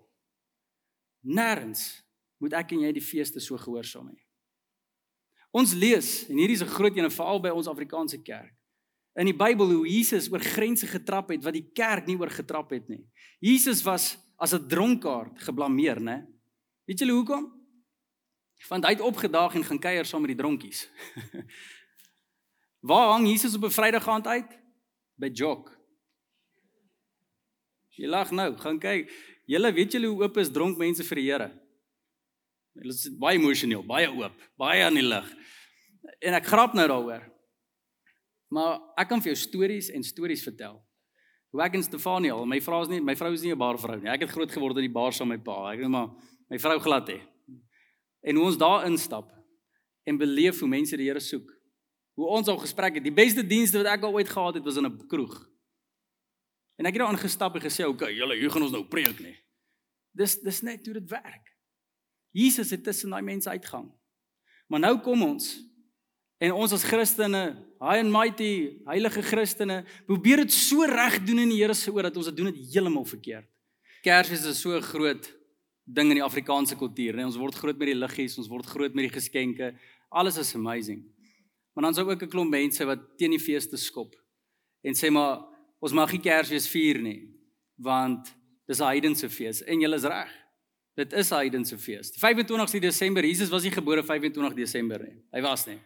[1.25, 2.03] Nêrens
[2.43, 4.24] moet ek en jy die feeste so gehoorsaam hê.
[5.55, 8.55] Ons lees en hierdie is 'n groot een veral by ons Afrikaanse kerk.
[9.15, 12.71] In die Bybel hoe Jesus oor grense getrap het wat die kerk nie oor getrap
[12.71, 13.07] het nie.
[13.39, 16.27] Jesus was as 'n dronkaard geblameer, né?
[16.85, 17.53] Weet julle hoekom?
[18.69, 20.89] Want hy het opgedaag en gaan kuier saam met die dronkies.
[22.89, 24.59] Waar hang Jesus op 'n Vrydag aand uit?
[25.15, 25.71] By Jok.
[27.89, 29.11] Jy lag nou, gaan kyk.
[29.47, 31.51] Julle weet julle hoe oop is dronk mense vir die Here?
[32.75, 35.29] Hulle is baie emosioneel, baie oop, baie aan die lig.
[36.21, 37.23] En ek grap nou daaroor.
[38.49, 40.83] Maar ek kan vir jou stories en stories vertel
[41.55, 43.95] Hoe ek en Stefanie my vrou is nie my vrou is nie 'n bar vrou
[44.01, 44.11] nie.
[44.11, 45.73] Ek het groot geword in die bar saam met my pa.
[45.73, 46.11] Ek het maar
[46.51, 47.21] my vrou glad hê.
[48.25, 49.31] En hoe ons daar instap
[50.05, 51.49] en beleef hoe mense die Here soek.
[52.17, 53.05] Hoe ons al gespreek het.
[53.05, 55.49] Die beste dienste wat ek al ooit gehad het was in 'n kroeg.
[56.77, 59.21] En ek het daar aangestap en gesê, "Oké, okay, julle, hier gaan ons nou preek
[59.21, 59.39] nie."
[60.13, 61.57] Dis dis net hoe dit werk.
[62.33, 63.93] Jesus het tussen daai mense uitgang.
[64.69, 65.63] Maar nou kom ons
[66.45, 67.43] en ons as Christene,
[67.81, 72.09] high and mighty, heilige Christene, probeer dit so reg doen in die Here se oor
[72.09, 73.49] dat ons dit doen dit heeltemal verkeerd.
[74.05, 75.31] Kersfees is so groot
[75.85, 78.95] ding in die Afrikaanse kultuur, nee, ons word groot met die liggies, ons word groot
[78.97, 79.73] met die geskenke.
[80.13, 81.03] Alles is amazing.
[81.75, 84.15] Maar dan is ook 'n klomp mense wat teen die feeste skop
[84.83, 85.43] en sê maar
[85.81, 87.29] ons mag nie Kersfees vier nie
[87.77, 88.35] want
[88.67, 90.31] dis 'n heidense fees en jy is reg.
[90.97, 92.13] Dit is 'n heidense fees.
[92.17, 95.17] 25 Desember, Jesus was nie gebore 25 Desember nie.
[95.33, 95.81] Hy was nie.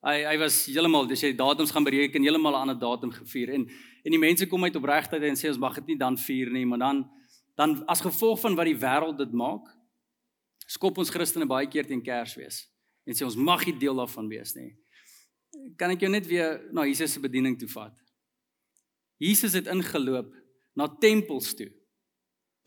[0.00, 3.68] Hy hy was heeltemal as jy datums gaan bereken heeltemal 'n ander datum gevier en
[4.04, 6.64] en die mense kom uit opregtheid en sê ons mag dit nie dan vier nie,
[6.64, 7.10] maar dan
[7.56, 9.68] dan as gevolg van wat die wêreld dit maak,
[10.66, 12.66] skop ons Christene baie keer teen Kersfees
[13.04, 14.72] en sê ons mag nie deel daarvan wees nie
[15.78, 17.94] kan ek jou net weer na Jesus se bediening toe vat.
[19.20, 20.32] Jesus het ingeloop
[20.78, 21.68] na tempels toe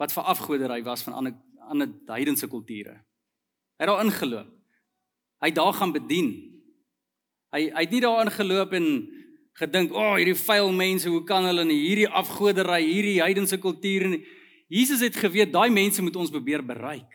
[0.02, 1.40] wat vir afgoderry was van ander
[1.72, 2.98] ander heidense kulture.
[3.80, 4.50] Hy het daar ingeloop.
[5.40, 6.32] Hy het daar gaan bedien.
[7.54, 8.88] Hy hy het nie daar ingeloop en
[9.54, 14.08] gedink, "O, oh, hierdie vuil mense, hoe kan hulle in hierdie afgoderry, hierdie heidense kulture
[14.08, 14.26] nie?"
[14.68, 17.12] Jesus het geweet daai mense moet ons probeer bereik.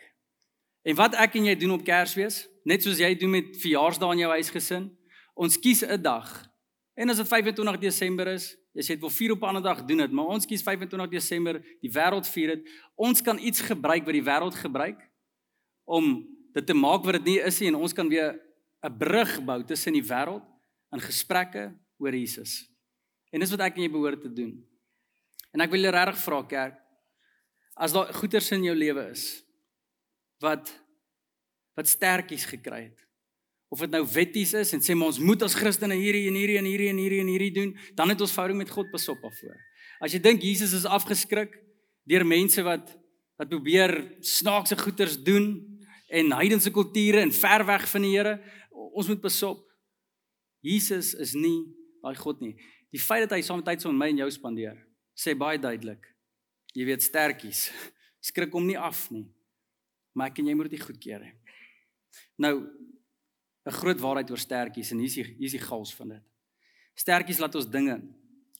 [0.83, 4.19] En wat ek en jy doen op Kersfees, net soos jy doen met verjaarsdae in
[4.19, 4.89] jou huisgesin,
[5.39, 6.27] Ons kies 'n dag.
[6.95, 9.85] En as dit 25 Desember is, jy sê dit wil vier op 'n ander dag
[9.85, 12.69] doen dit, maar ons kies 25 Desember, die wêreld vier dit.
[12.95, 14.99] Ons kan iets gebruik wat die wêreld gebruik
[15.85, 18.39] om dit te maak wat dit nie is nie en ons kan weer
[18.83, 20.45] 'n brug bou tussen die wêreld
[20.91, 22.69] in gesprekke oor Jesus.
[23.31, 24.55] En dis wat ek en jy behoort te doen.
[25.53, 26.79] En ek wil julle regtig vra kerk,
[27.79, 29.43] as daar goeters in jou lewe is
[30.43, 30.71] wat
[31.75, 33.05] wat sterkies gekry het
[33.69, 36.57] of dit nou wetties is en sê maar ons moet as Christene hierdie en hierdie
[36.59, 39.35] en hierdie en hierdie en hierdie doen, dan het ons verhouding met God besop af
[39.37, 39.57] voor.
[40.01, 41.53] As jy dink Jesus is afgeskrik
[42.09, 42.95] deur mense wat
[43.39, 43.93] wat probeer
[44.25, 45.53] snaakse goeders doen
[46.11, 48.33] en heidense kulture en ver weg van die Here,
[48.93, 49.65] ons moet besop.
[50.65, 51.67] Jesus is nie
[52.03, 52.55] daai God nie.
[52.91, 54.79] Die feit dat hy saam tyd so met my en jou spandeer,
[55.17, 56.07] sê baie duidelik.
[56.75, 57.67] Jy weet sterkies,
[58.29, 59.27] skrik hom nie af nie.
[60.17, 61.25] Maar ek en jy moet dit goedkeur.
[62.41, 62.55] Nou,
[63.69, 66.23] 'n groot waarheid oor sterkies en hier's die hier's die gals van dit.
[66.97, 67.99] Sterkies laat ons dinge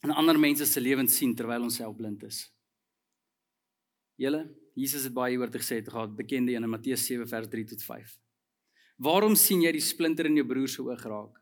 [0.04, 2.44] in ander mense se lewens sien terwyl ons self blind is.
[4.20, 4.44] Julle,
[4.76, 7.64] Jesus het baie oor te gesê te gehad, bekende een in Matteus 7 vers 3
[7.72, 8.19] tot 5.
[9.00, 11.36] Waarom sien jy die splinter in jou broer se oog raak,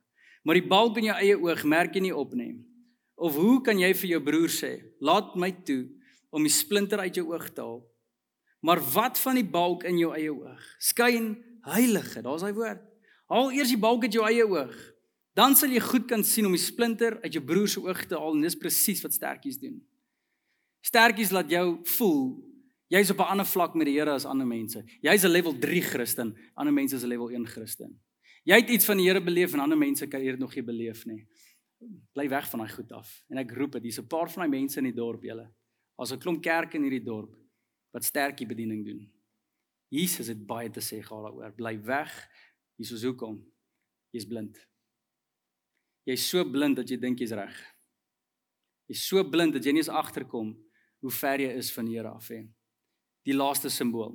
[0.47, 2.55] maar die balk in jou eie oog merk jy nie op nie?
[3.19, 5.89] Of hoe kan jy vir jou broer sê, "Laat my toe
[6.31, 7.83] om die splinter uit jou oog te haal"?
[8.61, 10.63] Maar wat van die balk in jou eie oog?
[10.79, 12.83] Skyn heilige, daar's hy woord.
[13.29, 14.75] Haal eers die balk uit jou eie oog.
[15.35, 18.17] Dan sal jy goed kan sien om die splinter uit jou broer se oog te
[18.19, 19.77] haal en dis presies wat sterkies doen.
[20.83, 22.48] Sterkies laat jou voel
[22.89, 24.85] jy's op 'n ander vlak met die Here as ander mense.
[25.01, 28.01] Jy's 'n level 3 Christen, ander mense is 'n level 1 Christen.
[28.45, 31.05] Jy het iets van die Here beleef en ander mense kan dit nog nie beleef
[31.07, 31.27] nie.
[32.13, 33.23] Bly weg van daai goed af.
[33.29, 35.53] En ek roep dit, hier's 'n paar van daai mense in die dorp julle.
[35.99, 37.37] As 'n klomp kerke in hierdie dorp
[37.93, 39.13] wat sterkie bediening doen.
[39.89, 41.53] Jesus het baie te sê gehad daaroor.
[41.53, 42.29] Bly weg
[42.79, 43.41] Hier is hoekom.
[44.15, 44.59] Jy's blind.
[46.07, 47.57] Jy's so blind dat jy dink jy's reg.
[48.87, 50.53] Jy's so blind dat jy nie eens agterkom
[51.03, 52.45] hoe ver jy is van die Here af hè.
[53.29, 54.15] Die laaste simbool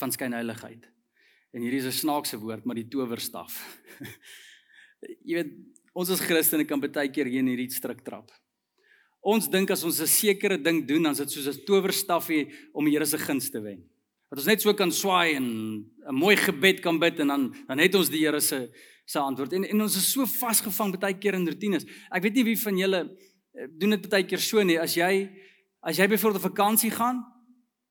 [0.00, 0.88] van skynheiligheid.
[1.54, 3.54] En hierdie is 'n snaakse woord, maar die towerstaf.
[5.28, 5.52] jy weet,
[5.94, 8.30] ons as Christene kan baie keer hier in hierdie stryk trap.
[9.20, 12.84] Ons dink as ons 'n sekere ding doen, dan is dit soos 'n towerstafie om
[12.84, 13.86] die Here se guns te wen
[14.30, 15.46] dat ons net so kan swaai en
[16.06, 18.70] 'n mooi gebed kan bid en dan dan het ons die Here se
[19.04, 19.52] se antwoord.
[19.52, 21.84] En en ons is so vasgevang baie keer in rotines.
[22.14, 23.18] Ek weet nie wie van julle
[23.54, 24.78] eh, doen dit baie keer so nie.
[24.78, 25.28] As jy
[25.82, 27.24] as jy byvoorbeeld op vakansie gaan,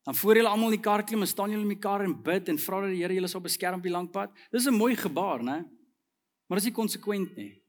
[0.09, 2.47] dan voor julle almal in die kar klim staan julle in die kar en bid
[2.49, 4.31] en vra dat die Here julle sal beskerm op die lang pad.
[4.49, 5.69] Dis 'n mooi gebaar, né?
[6.47, 7.61] Maar dis nie konsekwent nie.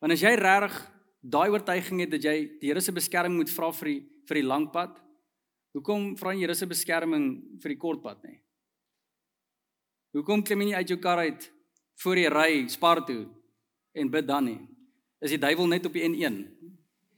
[0.00, 0.72] Want as jy regtig
[1.20, 4.48] daai oortuiging het dat jy die Here se beskerming moet vra vir die vir die
[4.48, 5.02] lang pad,
[5.76, 8.38] Hoekom vra jy Here se beskerming vir die kortpad nê?
[10.16, 11.52] Hoekom klim jy nie uit jou kar uit
[12.00, 13.26] voor jy ry Spar toe
[13.92, 14.60] en bid dan nie?
[15.20, 16.38] Is die duiwel net op die N1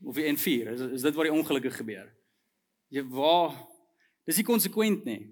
[0.03, 0.73] of die N4?
[0.75, 2.11] Is is dit waar die ongelukke gebeur?
[2.91, 3.55] Jy waar
[4.29, 5.23] dis nie konsekwent nie.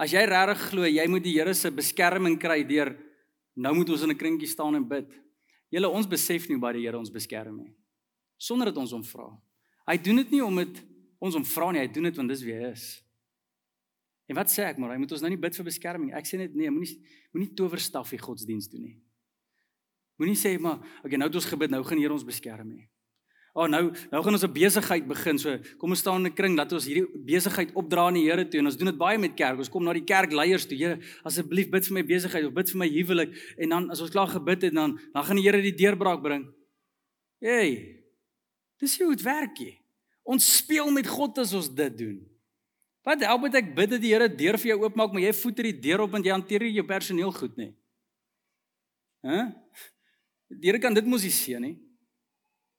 [0.00, 2.94] As jy regtig glo jy moet die Here se beskerming kry deur
[3.54, 5.10] nou moet ons in 'n kringetjie staan en bid.
[5.70, 7.74] Julle ons besef nie baie die Here ons beskerm nie.
[8.38, 9.30] Sonder dat ons hom vra.
[9.86, 10.82] Hy doen dit nie om dit
[11.20, 13.02] ons om vra nie, hy doen dit want dis wie hy is.
[14.28, 16.12] En wat sê ek maar, hy moet ons nou nie bid vir beskerming.
[16.16, 16.96] Ek sê net nee, moenie
[17.34, 18.96] moenie towerstafie godsdiens doen nie.
[20.20, 22.88] Moenie sê maar, okay, nou het ons gebid, nou gaan die Here ons beskerm nie.
[23.54, 25.38] Oh, nou nou gaan ons 'n besigheid begin.
[25.38, 28.48] So kom ons staan in 'n kring dat ons hierdie besigheid opdra aan die Here
[28.48, 29.58] toe en ons doen dit baie met kerk.
[29.58, 30.76] Ons kom na die kerkleiers toe.
[30.76, 34.10] Here, asseblief bid vir my besigheid of bid vir my huwelik en dan as ons
[34.10, 36.52] klaar gebid het dan dan gaan die Here die deurbraak bring.
[37.40, 38.00] Hey.
[38.80, 39.78] Dis hoe dit werk hier.
[40.24, 42.18] Ons speel met God as ons dit doen.
[43.04, 45.58] Wat help dit ek bid dat die Here deur vir jou oopmaak, maar jy voet
[45.58, 47.74] er die deur op want jy hanteer nie jou personeel goed nie.
[49.22, 49.36] Hæ?
[49.36, 49.46] Huh?
[50.48, 51.76] Die Here kan dit mos nie sien nie.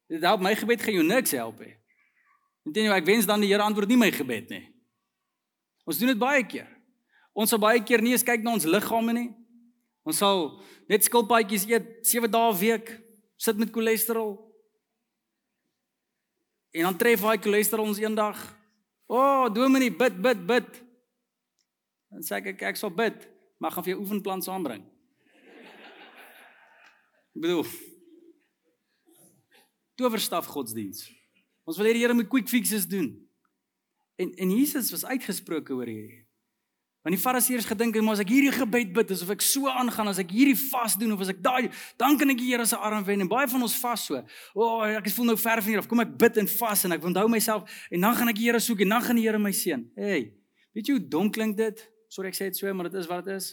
[0.08, 1.74] Dit help my gebed gaan jou niks help nie.
[2.66, 4.64] Intendeel ek wens dan die Here antwoord nie my gebed nie.
[5.86, 6.70] Ons doen dit baie keer.
[7.36, 9.30] Ons sal baie keer nie eens kyk na ons liggame nie.
[10.06, 10.48] Ons sal
[10.90, 13.02] net skilpaadjies eet 7 dae 'n week,
[13.38, 14.38] sit met cholesterol.
[16.72, 18.38] En dan tref daai cholesterol ons eendag.
[19.08, 20.70] O, oh, dominee, bid, bid, bid.
[22.10, 23.28] Dan sê ek ek sal bid,
[23.60, 24.84] maar gaan vir jou oefenplan saambring.
[27.36, 27.66] Ek bedoel
[29.96, 31.08] towerstaf godsdiens.
[31.66, 33.10] Ons wil hê die Here moet quick fixes doen.
[34.22, 36.26] En en Jesus was uitgesproke oor hierdie.
[37.06, 40.08] Want die Fariseërs gedink het maar as ek hierdie gebed bid, asof ek so aangaan
[40.10, 41.68] as ek hierdie vas doen of as ek daai,
[42.02, 44.22] dan kan ek die Here se arm wen en baie van ons vas so.
[44.56, 45.90] O, oh, ek voel nou ver van hier af.
[45.92, 48.62] Kom ek bid en vas en ek onthou myself en dan gaan ek die Here
[48.64, 49.86] soek en dan gaan die Here my seën.
[50.02, 50.32] Hey,
[50.74, 51.86] weet jy hoe donk klink dit?
[52.10, 53.52] Sorry ek sê dit so, maar dit is wat dit is.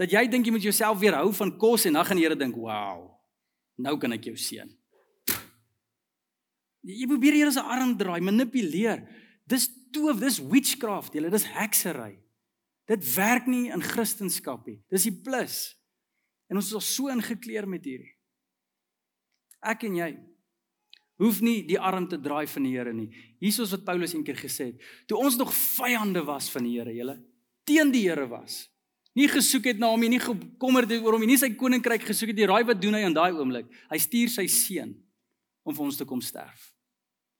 [0.00, 2.56] Dat jy dink jy moet jouself weerhou van kos en dan gaan die Here dink,
[2.56, 3.10] "Wow.
[3.76, 4.72] Nou kan ek jou seën."
[6.86, 9.02] Jy probeer die Here se arm draai, manipuleer.
[9.48, 12.14] Dis toof, dis witchcraft, julle, dis heksery.
[12.88, 14.78] Dit werk nie in Christendom nie.
[14.92, 15.74] Dis die plus.
[16.48, 18.14] En ons is al so ingekleer met hierdie.
[19.60, 20.08] Ek en jy
[21.18, 23.10] hoef nie die arm te draai van die Here nie.
[23.42, 27.18] Hiersoos wat Paulus eendag gesê het, toe ons nog vyande was van die Here, julle,
[27.66, 28.68] teen die Here was.
[29.18, 32.06] Nie gesoek het na hom nie, nie gekommerd het oor hom nie, nie sy koninkryk
[32.06, 32.46] gesoek het nie.
[32.46, 33.66] Raai wat doen hy in daai oomblik?
[33.90, 34.94] Hy stuur sy seun
[35.68, 36.70] om vir ons te kom sterf.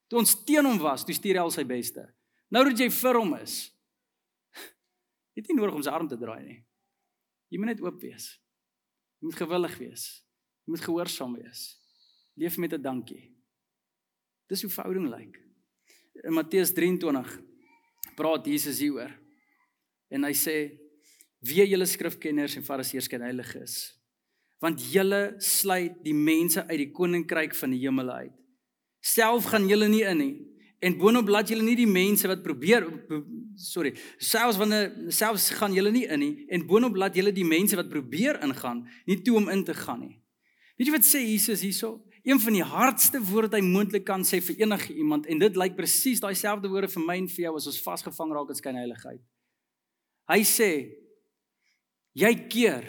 [0.08, 2.04] Toe ons teen hom was, toe stuur hy al sy beste.
[2.52, 3.56] Nou dat jy vir hom is,
[5.36, 6.60] het nie nodig om sy arm te draai nie.
[7.52, 8.30] Jy moet net oop wees.
[9.18, 10.06] Jy moet gewillig wees.
[10.64, 11.66] Jy moet gehoorsaam wees.
[12.38, 13.34] Leef met 'n dankie.
[14.48, 15.40] Dis hoe verhouding lyk.
[16.24, 17.40] In Matteus 23
[18.16, 19.12] praat Jesus hieroor.
[20.10, 20.78] En hy sê:
[21.40, 23.97] "Wie julle skrifkenners en fariseërs ken heilig is,
[24.60, 28.36] want julle sluit die mense uit die koninkryk van die hemel uit."
[29.00, 30.34] Self gaan julle nie in nie.
[30.78, 32.84] En boonop laat julle nie die mense wat probeer
[33.58, 37.76] sorry, selfs wanneer selfs gaan julle nie in nie en boonop laat julle die mense
[37.78, 40.14] wat probeer ingaan nie toe om in te gaan nie.
[40.78, 41.96] Weet jy wat sê Jesus hierso?
[42.22, 45.74] Een van die hardste woorde hy moontlik kan sê vir enige iemand en dit lyk
[45.78, 48.78] presies daai selfde woorde vir my en vir jou as ons vasgevang raak in skyn
[48.78, 49.22] heiligheid.
[50.30, 50.70] Hy sê
[52.18, 52.86] jy keer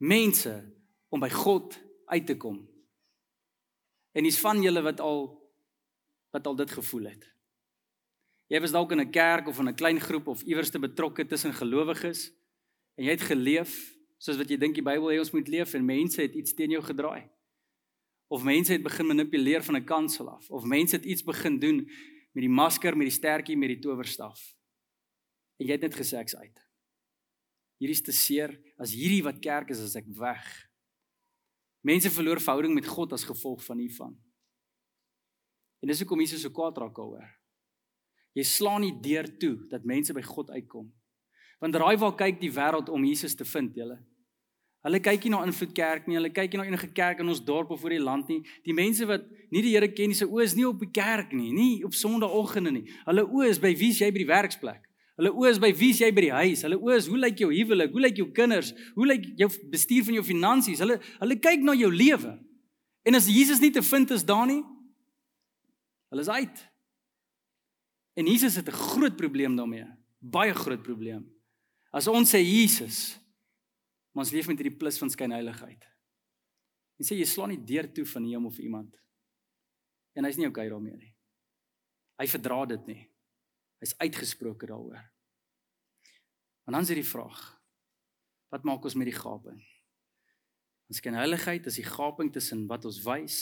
[0.00, 0.54] mense
[1.14, 1.76] om by God
[2.10, 2.58] uit te kom.
[4.14, 5.26] En dis van julle wat al
[6.34, 7.28] wat al dit gevoel het.
[8.50, 11.26] Jy was dalk in 'n kerk of in 'n klein groep of iewers te betrokke
[11.26, 12.32] tussen gelowiges
[12.98, 15.84] en jy het geleef soos wat jy dink die Bybel sê ons moet leef en
[15.84, 17.30] mense het iets teen jou gedraai.
[18.28, 21.76] Of mense het begin manipuleer van 'n kansel af of mense het iets begin doen
[22.32, 24.56] met die masker, met die stertjie, met die towerstaf.
[25.58, 26.58] En jy het net gesê ek's uit.
[27.78, 28.60] Hierdie is te seer.
[28.78, 30.73] As hierdie wat kerk is, as ek weg.
[31.84, 34.14] Mense verloor verhouding met God as gevolg van hiervan.
[35.84, 37.26] En dis hoekom Jesus so kwaad raak daaroor.
[38.34, 40.88] Jy slaan nie deur toe dat mense by God uitkom.
[41.60, 43.98] Want raai waar kyk die wêreld om Jesus te vind, julle?
[44.84, 47.44] Hulle kyk nie na invloed kerk nie, hulle kyk nie na enige kerk in ons
[47.44, 48.40] dorp of oor die land nie.
[48.66, 51.32] Die mense wat nie die Here ken nie, se oë is nie op die kerk
[51.36, 52.84] nie, nie op Sondagoggende nie.
[53.06, 54.82] Hulle oë is by wie jy by die werksplek.
[55.18, 56.64] Hulle oë is by wie jy by die huis.
[56.66, 57.92] Hulle oë is hoe lyk jou huwelik?
[57.94, 58.72] Hoe lyk jou kinders?
[58.96, 60.82] Hoe lyk jou bestuur van jou finansies?
[60.82, 62.34] Hulle hulle kyk na jou lewe.
[63.06, 64.62] En as Jesus nie te vind is daar nie,
[66.10, 66.64] hulle is uit.
[68.18, 69.86] En Jesus het 'n groot probleem daarmee.
[70.18, 71.30] Baie groot probleem.
[71.92, 73.18] As ons sê Jesus,
[74.14, 75.84] ons leef met hierdie plus van skynheiligheid.
[76.98, 78.96] En sê jy slaan nie deur toe van hom of iemand.
[80.14, 81.14] En hy's nie okay daarmee nie.
[82.18, 83.13] Hy verdra dit nie.
[83.84, 84.96] Hy's uitgesproke daaroor.
[86.64, 87.40] En dan is dit die vraag:
[88.48, 89.60] Wat maak ons met die gaping?
[90.88, 93.38] Ons ken heiligheid as die gaping tussen wat ons wys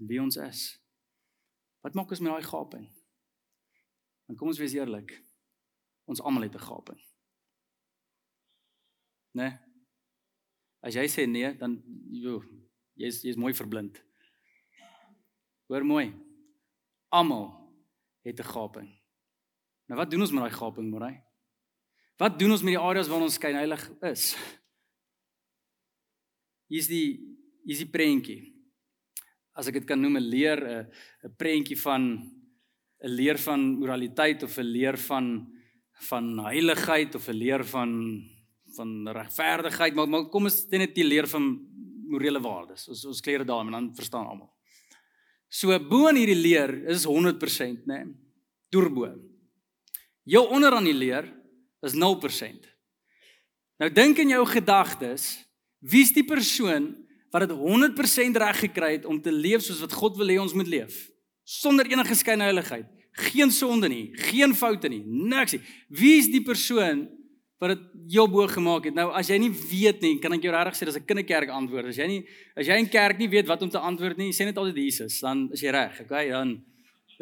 [0.00, 0.62] en wie ons is.
[1.86, 2.88] Wat maak ons met daai gaping?
[4.26, 5.14] Dan kom ons wees eerlik.
[6.10, 6.98] Ons almal het 'n gaping.
[9.38, 9.48] Né?
[9.48, 9.58] Nee?
[10.82, 12.42] As jy sê nee, dan jo,
[12.94, 14.02] jy's jy's mooi verblind.
[15.70, 16.10] Hoor mooi.
[17.08, 17.78] Almal
[18.24, 19.01] het 'n gaping.
[19.88, 21.14] Nou wat doen ons met daai gaping, Morai?
[22.20, 24.32] Wat doen ons met die areas waar ons skyn heilig is?
[26.72, 27.06] Hier's die
[27.66, 28.40] hier's die prentjie.
[29.54, 30.86] As ek dit kan noem 'n leer 'n
[31.28, 32.02] 'n prentjie van
[33.02, 35.52] 'n leer van moraliteit of 'n leer van
[36.08, 37.90] van heiligheid of 'n leer van
[38.76, 41.44] van regverdigheid, maar, maar kom ons net die leer van
[42.08, 42.88] morele waardes.
[42.88, 44.50] Ons ons kleer dit daar en dan verstaan almal.
[45.48, 48.04] So bo in hierdie leer is 100%, né?
[48.04, 48.14] Nee,
[48.70, 49.31] Turbo.
[50.24, 51.26] Jou onder aan die leer
[51.82, 52.68] is 0%.
[53.82, 55.42] Nou dink in jou gedagtes,
[55.82, 56.92] wie's die persoon
[57.32, 60.54] wat dit 100% reg gekry het om te leef soos wat God wil hê ons
[60.54, 61.08] moet leef?
[61.42, 62.86] Sonder enige skynheiligheid,
[63.32, 65.62] geen sonde nie, geen foute nie, niks nie.
[65.90, 67.08] Wie's die persoon
[67.62, 67.82] wat dit
[68.16, 68.94] heel bo gemaak het.
[68.96, 71.86] Nou as jy nie weet nie, kan ek jou regtig sê dis 'n kinderkerk antwoord.
[71.86, 74.44] As jy nie as jy in kerk nie weet wat om te antwoord nie, sê
[74.44, 76.00] net altyd Jesus, dan is jy reg.
[76.00, 76.64] Okay, dan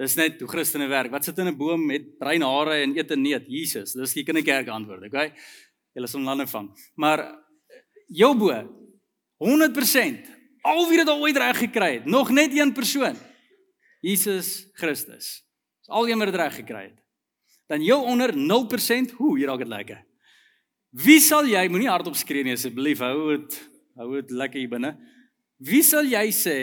[0.01, 1.13] dis net hoe Christene werk.
[1.13, 3.47] Wat sit in 'n boom met bruin hare en eet 'n neut?
[3.47, 3.93] Jesus.
[3.93, 5.33] Dis die kinderkerk antwoord, okay?
[5.95, 6.71] Julle sal lande vang.
[6.97, 7.37] Maar
[8.09, 8.51] jou bo
[9.39, 10.31] 100%
[10.63, 13.17] al wie dit al ooit reg gekry het, nog net een persoon.
[14.01, 15.45] Jesus Christus.
[15.81, 16.99] Dis al wie dit reg gekry het.
[17.69, 20.05] Dan jou onder 0%, hoe hier raak dit lekker.
[20.91, 23.59] Wie sal jy moenie hardop skree nie asseblief hou dit
[24.01, 24.97] hou dit lekker hier binne.
[25.63, 26.59] Wie sal jy sê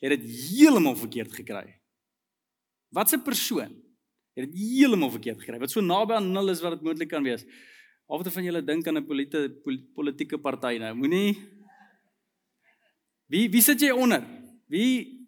[0.00, 1.66] het dit heeltemal verkeerd gekry?
[2.94, 3.72] Wat 'n persoon
[4.34, 5.58] het dit heeltemal verkeerd gekry?
[5.58, 7.44] Wat so naby aan nul is wat dit moontlik kan wees.
[8.06, 9.48] Alhoewel van julle dink aan 'n politi
[9.94, 11.36] politieke party nou, moenie
[13.26, 14.22] Wie wie sit jy onder?
[14.68, 15.24] Wie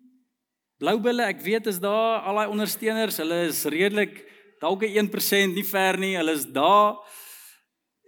[0.78, 4.26] Bloubulle, ek weet is daar al daai ondersteuners, hulle is redelik
[4.60, 6.16] dalk 'n 1% nie ver nie.
[6.16, 6.96] Hulle is daar.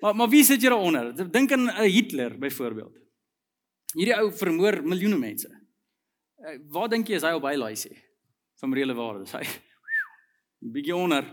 [0.01, 1.31] Maar maar wie sit jy daaronder?
[1.31, 2.97] Dink aan 'n Hitler byvoorbeeld.
[3.95, 5.49] Hierdie ou vermoor miljoene mense.
[6.45, 8.08] Eh, waar dink jy is hy op hy lysie
[8.61, 9.33] van morele waardes?
[9.33, 9.45] Hy
[10.75, 11.27] bietjie onder.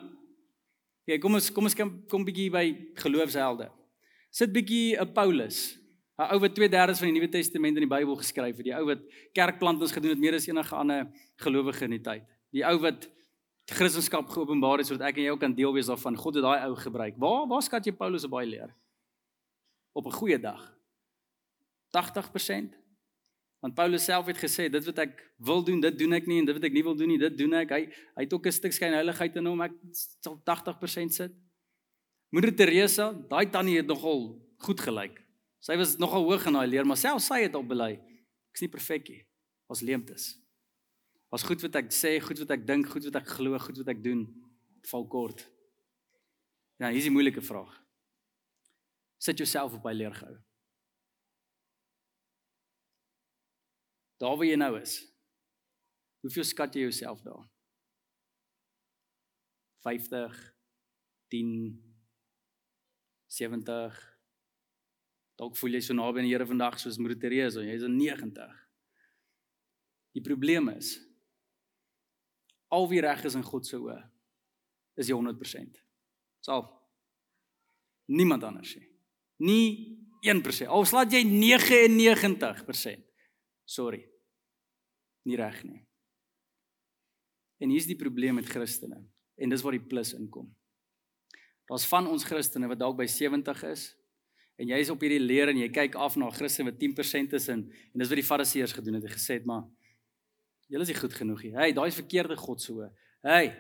[1.06, 2.66] Ja, kom ons kom ons kom, kom bietjie by
[3.02, 3.70] geloofshelde.
[4.34, 5.78] Sit bietjie 'n Paulus.
[6.18, 8.66] 'n Ou wat 2/3 van die Nuwe Testament in die Bybel geskryf het.
[8.66, 9.02] Die ou wat
[9.34, 12.24] kerkplantings gedoen het meer as enige ander gelowige in die tyd.
[12.52, 13.10] Die ou wat
[13.66, 16.16] Christendom geopenbaar het sodat ek en jy ook kan deel wees daarvan.
[16.16, 17.16] God het daai ou gebruik.
[17.18, 18.76] Waar waar skat jy Paulus op baie leer?
[19.94, 20.78] Op 'n goeie dag.
[21.92, 22.85] 80%.
[23.66, 26.46] Want Paulus self het gesê dit wat ek wil doen, dit doen ek nie en
[26.46, 27.72] dit wat ek nie wil doen nie, dit doen ek.
[27.74, 29.62] Hy hy het ook 'n stuk skynheiligheid in hom.
[29.66, 29.74] Ek
[30.22, 31.34] sal 80% sit.
[32.30, 35.18] Moeder Teresa, daai tannie het nogal goed gelyk.
[35.62, 37.98] Sy was nogal hoog in haar leer, maar self sy het al bely.
[38.54, 39.26] Ek's nie perfek nie.
[39.68, 40.38] Ons leemtes.
[41.32, 43.88] Was goed wat ek sê, goed wat ek dink, goed wat ek glo, goed wat
[43.88, 44.28] ek doen,
[44.92, 45.42] val kort.
[46.78, 47.82] Ja, hier is 'n moeilike vraag.
[49.18, 50.38] Sit jouself op by leergehou.
[54.18, 55.00] Daar waar jy nou is.
[56.24, 57.44] Hoeveel skat jy jouself daar?
[59.86, 60.38] 50
[61.30, 61.50] 10
[63.28, 64.16] 70
[65.36, 68.54] Dalk voel jy so naby aan die Here vandag soos Moeder Teresa, jy's 'n 90.
[70.16, 70.96] Die probleem is
[72.72, 74.00] al wie reg is in God se oë
[74.96, 75.82] is jy 100%.
[76.40, 76.64] Sal
[78.06, 78.88] niemand anders nie.
[79.38, 79.68] Nie
[80.24, 80.68] 1%.
[80.68, 83.04] Al slaat jy 99%.
[83.66, 84.04] Sorry.
[85.26, 85.82] Nie reg nie.
[87.62, 89.02] En hier's die probleem met Christene
[89.36, 90.48] en dis waar die plus inkom.
[91.70, 93.88] Daar's van ons Christene wat dalk by 70 is
[94.62, 97.50] en jy is op hierdie leer en jy kyk af na Christene wat 10% is
[97.52, 99.66] en en dis wat die Fariseërs gedoen het en gesê het maar
[100.66, 101.54] Julle is nie goed genoeg nie.
[101.54, 102.88] Hey, daai is verkeerde God so.
[103.26, 103.52] Hey,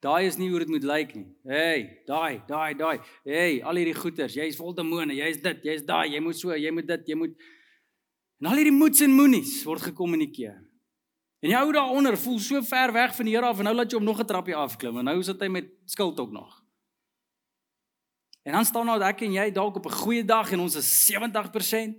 [0.00, 1.26] daai is nie hoe dit moet lyk nie.
[1.44, 2.96] Hey, daai, daai, daai.
[3.26, 6.72] Hey, al hierdie goeters, jy's vol demone, jy's dit, jy's daai, jy moet so, jy
[6.72, 7.44] moet dit, jy moet
[8.40, 10.56] En al hierdie moets en moenies word gekommunikeer.
[11.40, 13.92] En jy hou daaronder, voel so ver weg van die Here af en nou laat
[13.92, 16.64] jy hom nog 'n trappie afklim en nou sit hy met skuld ook nog.
[18.42, 21.06] En dan staan nou ek en jy dalk op 'n goeie dag en ons is
[21.06, 21.96] 70%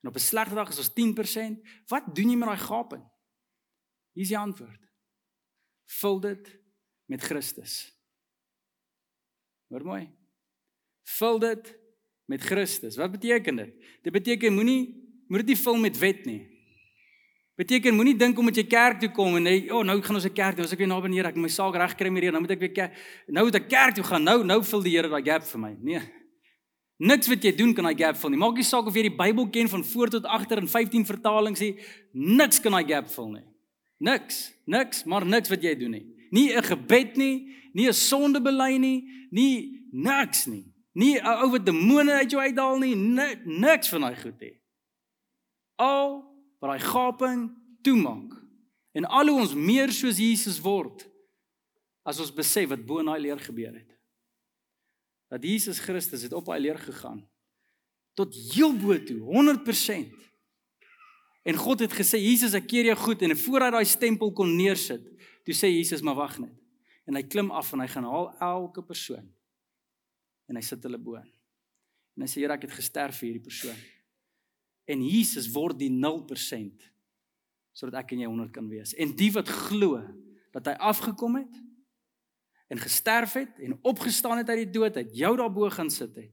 [0.00, 1.60] en op 'n slegte dag is ons 10%.
[1.86, 3.02] Wat doen jy met daai gaping?
[4.12, 4.80] Hier is die antwoord.
[5.86, 6.60] Vul dit
[7.06, 7.92] met Christus.
[9.68, 10.12] Hoor mooi.
[11.02, 11.78] Vul dit
[12.24, 12.96] met Christus.
[12.96, 14.00] Wat beteken dit?
[14.02, 16.42] Dit beteken moenie moet dit nie vul met wet nie.
[17.54, 20.26] Beteken moenie dink omdat jy kerk toe kom en jy, o, oh, nou gaan ons
[20.26, 20.64] 'n kerk doen.
[20.64, 22.58] As ek weer naby Here, ek my saak reg kry met Here, nou moet ek
[22.58, 22.92] weer kerk.
[23.28, 24.24] Nou moet ek kerk toe gaan.
[24.24, 25.76] Nou nou vul die Here daai gap vir my.
[25.80, 26.00] Nee.
[26.98, 28.38] Niks wat jy doen kan daai gap vul nie.
[28.38, 31.60] Maak nie saak of jy die Bybel ken van voor tot agter in 15 vertalings
[31.60, 31.78] nie.
[32.12, 33.44] Niks kan daai gap vul nie.
[34.00, 36.06] Niks, niks, maar niks wat jy doen nie.
[36.32, 40.64] Nie 'n gebed nie, nie 'n sonde bely nie, nie niks nie.
[40.94, 44.58] Nie 'n ou wat demone uit jou uitdaal nie, niks van daai goed nie.
[45.80, 46.22] Al
[46.62, 47.48] wat daai gaping
[47.82, 48.44] toemaak
[48.94, 51.02] En al hoe ons meer soos Jesus word,
[52.06, 53.90] as ons besef wat bo in daai leer gebeur het.
[55.32, 57.24] Dat Jesus Christus het op daai leer gegaan
[58.14, 60.12] tot heel bo toe, 100%.
[61.50, 64.52] En God het gesê Jesus, ek keer jou goed en voor hy daai stempel kon
[64.54, 65.02] neersit,
[65.42, 66.52] toe sê Jesus maar wag net.
[67.10, 69.26] En hy klim af en hy gaan haal elke persoon.
[70.46, 71.18] En hy sit hulle bo.
[71.18, 73.82] En hy sê Here, ek het gesterf vir hierdie persoon.
[74.84, 76.90] En Jesus word die 0%
[77.74, 78.92] sodat ek en jy 100 kan wees.
[79.02, 79.98] En die wat glo
[80.54, 81.56] dat hy afgekom het
[82.70, 86.30] en gesterf het en opgestaan het uit die dood, het jou daarbo gaan sit het.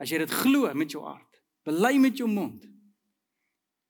[0.00, 2.64] As jy dit glo met jou hart, bely met jou mond,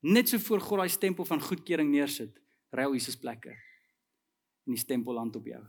[0.06, 2.34] net so voor God daai stempel van goedkeuring neersit,
[2.74, 3.54] ruil Jesus plekke.
[4.66, 5.62] En die stempel land op jou.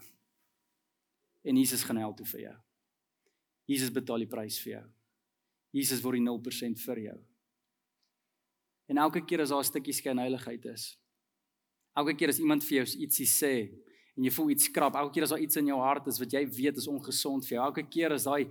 [1.45, 2.55] En Jesus gaan help toe vir jou.
[3.69, 4.85] Jesus betaal die prys vir jou.
[5.77, 7.17] Jesus word die 0% vir jou.
[8.87, 10.97] En elke keer as daar 'n stukkie skynheiligheid is,
[11.95, 13.69] elke keer as iemand vir jou ietsie sê
[14.17, 16.31] en jy voel iets skrap, elke keer as daar iets in jou hart is wat
[16.31, 18.49] jy weet is ongesond vir jou, elke keer as daai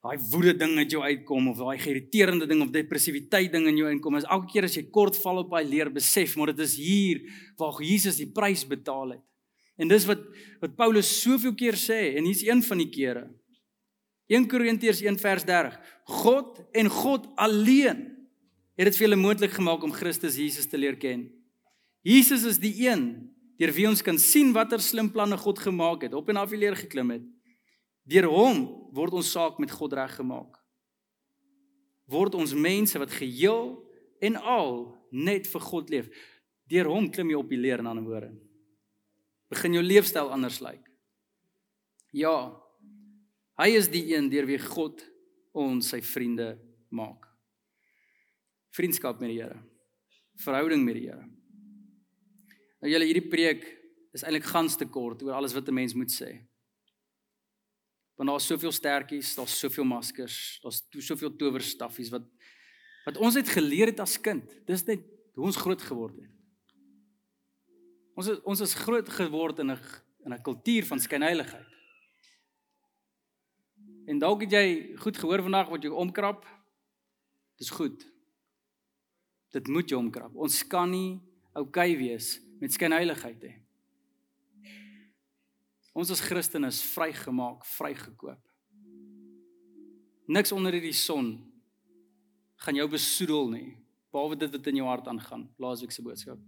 [0.00, 3.90] daai woede ding uit jou uitkom of daai geïrriteerende ding of depressiwiteit ding in jou
[3.90, 6.76] inkom, is elke keer as jy kort val op daai leer besef, maar dit is
[6.76, 7.20] hier
[7.58, 9.24] waar Jesus die prys betaal het.
[9.76, 10.24] En dis wat
[10.60, 13.28] wat Paulus soveel keer sê en hier's een van die kere.
[14.30, 15.76] 1 Korintiërs 1 vers 30.
[16.22, 18.19] God en God alleen
[18.80, 21.26] het dit vir julle moontlik gemaak om Christus Jesus te leer ken.
[22.00, 23.28] Jesus is die een
[23.60, 26.62] deur wie ons kan sien watter slim planne God gemaak het, op en af die
[26.62, 27.26] leer geklim het.
[28.08, 28.62] Deur hom
[28.96, 30.56] word ons saak met God reggemaak.
[32.08, 33.76] Word ons mense wat geheel
[34.24, 34.72] en al
[35.12, 36.08] net vir God leef.
[36.72, 38.32] Deur hom klim jy op die leer in ander woorde.
[39.52, 40.86] Begin jou leefstyl anders lyk.
[42.16, 42.56] Ja.
[43.60, 45.04] Hy is die een deur wie God
[45.52, 46.54] ons sy vriende
[46.88, 47.29] maak
[48.76, 49.58] vriendskap met die Here.
[50.40, 51.26] Verhouding met die Here.
[52.80, 53.66] Nou julle hierdie preek
[54.16, 56.46] is eintlik gans te kort oor alles wat 'n mens moet sê.
[58.16, 62.26] Want daar's soveel stertjies, daar's soveel maskers, daar's soveel towerstaffies wat
[63.06, 64.44] wat ons het geleer het as kind.
[64.66, 65.00] Dis net
[65.34, 66.30] hoe ons groot geword het.
[68.14, 69.78] Ons is, ons is groot geword in 'n
[70.24, 71.70] in 'n kultuur van skynheiligheid.
[74.06, 76.46] En dalk het jy goed gehoor vandag wat jy omkrap.
[77.56, 78.04] Dis goed.
[79.50, 80.34] Dit moet jou omkrap.
[80.34, 81.18] Ons kan nie
[81.52, 83.56] oukei okay wees met skynheiligheid nie.
[85.96, 88.38] Ons as Christene is vrygemaak, vrygekoop.
[90.30, 91.32] Niks onder hierdie son
[92.62, 93.68] gaan jou besoedel nie,
[94.14, 95.48] behalwe dit wat in jou hart aangaan.
[95.58, 96.38] Laasweek se boodskap.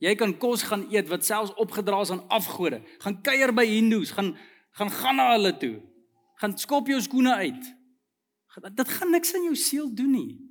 [0.00, 2.80] Jy kan kos gaan eet wat selfs opgedra is aan afgode.
[3.02, 4.36] Gaan kuier by hindoes, gaan
[4.78, 5.80] gaan gaan na hulle toe.
[6.40, 7.64] Gaan skop jou skoene uit.
[8.70, 10.49] Dit gaan niks aan jou siel doen nie.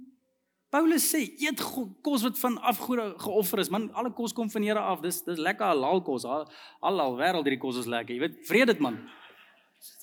[0.70, 1.62] Paulus sê eet
[2.06, 3.72] kos wat van afgode geoffer is.
[3.74, 5.02] Man, alle kos kom van Here af.
[5.02, 6.26] Dis dis lekker halal kos.
[6.26, 6.46] Al
[6.82, 8.14] al wêreld hierdie kos is lekker.
[8.14, 9.00] Jy weet, vrede dit man.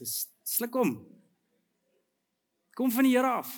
[0.00, 0.24] Dis
[0.56, 0.96] sluk hom.
[2.76, 3.52] Kom van die Here af.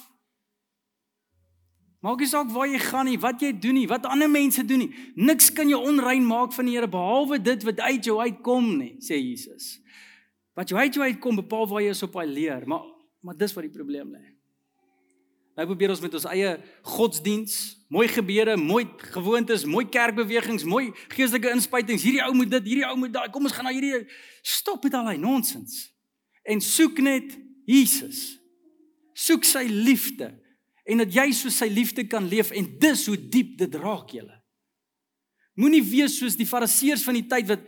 [2.05, 4.85] Maak nie saak waar jy gaan nie, wat jy doen nie, wat ander mense doen
[4.85, 4.91] nie.
[5.19, 8.93] Niks kan jou onrein maak van die Here behalwe dit wat uit jou uitkom nie,
[9.03, 9.81] sê Jesus.
[10.55, 12.87] Wat jou uit jou uitkom bepaal waar jy is op hy leer, maar
[13.27, 14.38] maar dis wat die probleem lê.
[15.59, 16.51] Nou probeer ons met ons eie
[16.87, 17.55] godsdiens,
[17.91, 22.05] mooi gebede, mooi gewoontes, mooi kerkbewegings, mooi geestelike inspuitings.
[22.07, 23.27] Hierdie ou moet dit, hierdie ou moet daai.
[23.35, 24.05] Kom ons gaan nou hierdie
[24.47, 25.89] stop met al daai nonsens.
[26.47, 27.35] En soek net
[27.67, 28.37] Jesus.
[29.19, 30.31] Soek sy liefde
[30.89, 34.37] en dat jy so sy liefde kan leef en dis hoe diep dit raak julle.
[35.59, 37.67] Moenie wees soos die fariseërs van die tyd wat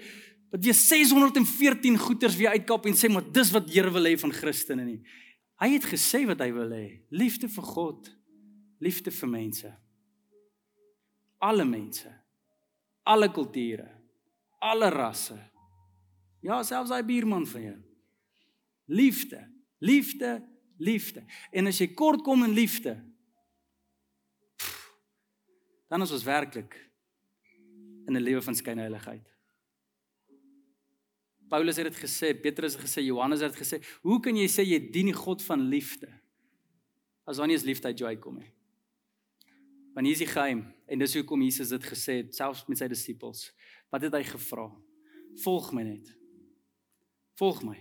[0.50, 4.32] wat weer 614 goeters weer uitkap en sê maar dis wat Here wil hê van
[4.34, 4.98] Christene nie.
[5.60, 6.86] Hy het gesê wat hy wil hê.
[7.12, 8.08] Liefde vir God,
[8.80, 9.70] liefde vir mense.
[11.44, 12.08] Alle mense.
[13.04, 13.88] Alle kulture,
[14.60, 15.36] alle rasse.
[16.44, 17.78] Ja, selfs hy buurman van jou.
[18.90, 19.40] Liefde,
[19.84, 20.38] liefde,
[20.80, 21.24] liefde.
[21.52, 22.94] En as jy kort kom in liefde,
[25.90, 26.76] dan is ons werklik
[28.06, 29.26] in 'n lewe van skynheiligheid.
[31.50, 34.78] Paulus het dit gesê, Petrus het gesê, Johannes het gesê, hoe kan jy sê jy
[34.92, 36.10] dien die God van liefde
[37.26, 38.52] as dan nie eens liefde uit jou uitkom nie?
[39.94, 42.86] Want hier is die geheim en dis hoekom Jesus dit gesê het selfs met sy
[42.90, 43.48] disippels.
[43.90, 44.68] Wat het hy gevra?
[45.42, 46.12] Volg my net.
[47.38, 47.76] Volg my.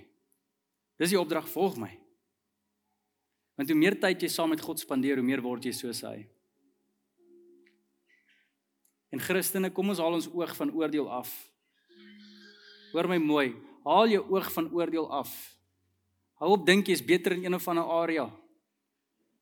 [0.99, 1.91] Dis die opdrag, volg my.
[3.59, 6.23] Want hoe meer tyd jy saam met God spandeer, hoe meer word jy soos hy.
[9.13, 11.29] En Christene, kom ons haal ons oog van oordeel af
[12.93, 13.55] Hoor my mooi.
[13.85, 15.31] Haal jou oog van oordeel af.
[16.39, 18.29] Hou op dink jy's beter in een of ander area.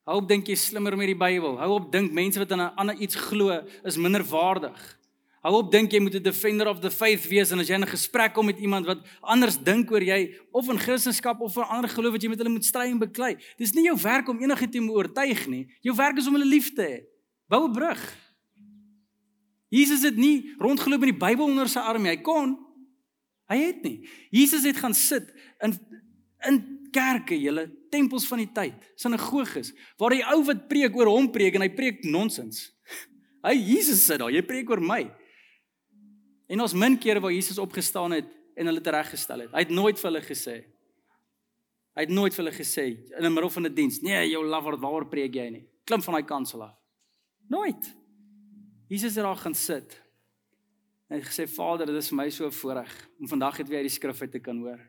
[0.08, 1.58] Hou op dink jy's slimmer met die Bybel.
[1.60, 4.98] Hou op dink mense wat aan 'n ander iets glo is minder waardig.
[5.44, 7.84] Hou op dink jy moet 'n defender of the faith wees en as jy in
[7.84, 11.62] 'n gesprek kom met iemand wat anders dink oor jy of in Christendom of 'n
[11.62, 13.38] ander geloof wat jy met hulle moet stry en beklei.
[13.58, 15.68] Dis nie jou werk om enige te oortuig nie.
[15.82, 17.06] Jou werk is om hulle lief te hê.
[17.48, 18.18] Bou 'n brug.
[19.70, 22.12] Jesus het nie rondgeloop met die Bybel onder sy arm nie.
[22.12, 22.67] Hy kon.
[23.48, 24.08] Hy het nie.
[24.32, 25.30] Jesus het gaan sit
[25.64, 25.78] in
[26.46, 26.58] in
[26.94, 31.58] kerke, julle tempels van die tyd, sinagoges, waar die ou wat preek oor hom preek
[31.58, 32.68] en hy preek nonsens.
[33.48, 35.06] Hy Jesus sit daar, jy preek oor my.
[36.52, 38.28] En ons min kere waar Jesus opgestaan het
[38.58, 39.54] en hulle tereggestel het.
[39.54, 40.56] Hy het nooit vir hulle gesê.
[41.98, 42.86] Hy het nooit vir hulle gesê
[43.18, 45.66] in 'n middel van 'n die diens, nee, jou lover, waaroor preek jy nie?
[45.86, 46.76] Klim van daai kansel af.
[47.50, 47.94] Nooit.
[48.90, 50.02] Jesus het daar gaan sit.
[51.08, 53.88] En hy het gesê, "Vader, dit is my so voorreg om vandag net weer uit
[53.88, 54.80] die skrif uit te kan hoor."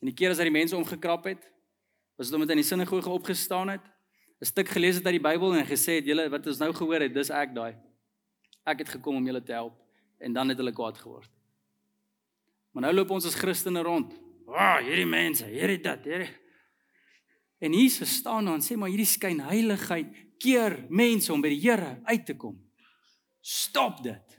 [0.00, 1.46] En die keer as hy die mense omgekrap het,
[2.16, 3.84] was dit omdat hy in die sinagoge opgestaan het,
[4.40, 7.00] 'n stuk gelees het uit die Bybel en gesê het, "Julle wat ons nou gehoor
[7.00, 7.76] het, dis ek daai."
[8.66, 9.78] Ek het gekom om julle te help
[10.18, 11.30] en dan het hulle kwaad geword.
[12.72, 14.12] Maar nou loop ons as Christene rond.
[14.46, 16.34] Ag, oh, hierdie mense, hierdie dit, hierdie.
[17.58, 20.06] En Jesus staan daar en sê maar hierdie skyn heiligheid
[20.38, 22.65] keer mense om by die Here uit te kom.
[23.46, 24.38] Stop dit.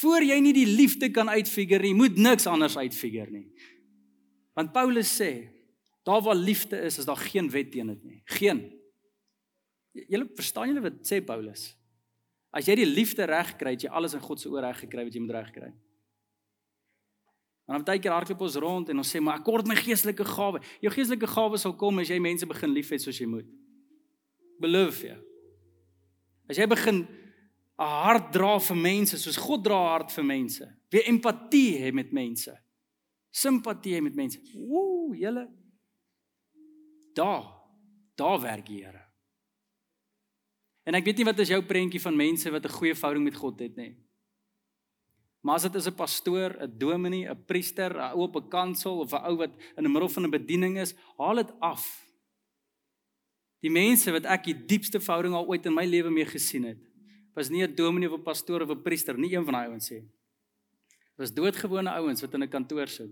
[0.00, 3.48] Voor jy nie die liefde kan uitfigure nie, moet niks anders uitfigure nie.
[4.56, 5.32] Want Paulus sê,
[6.08, 8.22] daar waar liefde is, is daar geen wet teen dit nie.
[8.38, 8.62] Geen.
[10.08, 11.66] Julle verstaan julle wat sê Paulus?
[12.54, 15.04] As jy die liefde reg kry, het jy alles in God se oor reg gekry
[15.06, 15.70] wat jy moet reg kry.
[17.68, 20.24] Maar dan baie keer hardloop ons rond en ons sê maar ek kort my geestelike
[20.26, 20.58] gawe.
[20.82, 23.46] Jou geestelike gawe sal kom as jy mense begin liefhet soos jy moet.
[24.62, 25.14] Beloof jy.
[26.50, 27.04] As jy begin
[27.80, 30.66] 'n hart dra vir mense soos God dra hart vir mense.
[30.92, 32.52] Wie empatie het met mense.
[33.32, 34.40] Simpatie het met mense.
[34.54, 35.48] Ooh, julle.
[37.14, 37.46] Daar.
[38.14, 39.06] Daar werk die Here.
[40.84, 43.36] En ek weet nie wat is jou prentjie van mense wat 'n goeie verhouding met
[43.36, 43.96] God het nie.
[45.40, 48.98] Maar as dit is 'n pastoor, 'n dominee, 'n priester, 'n ou op 'n kansel
[48.98, 52.04] of 'n ou wat in 'n middel van 'n bediening is, haal dit af.
[53.60, 56.89] Die mense wat ek die diepste verhouding al ooit in my lewe mee gesien het,
[57.40, 59.90] was nie 'n dominee of 'n pastoor of 'n priester, nie een van daai ouens
[59.90, 60.04] sê.
[61.16, 63.10] Was doodgewone ouens wat in 'n kantoor sit.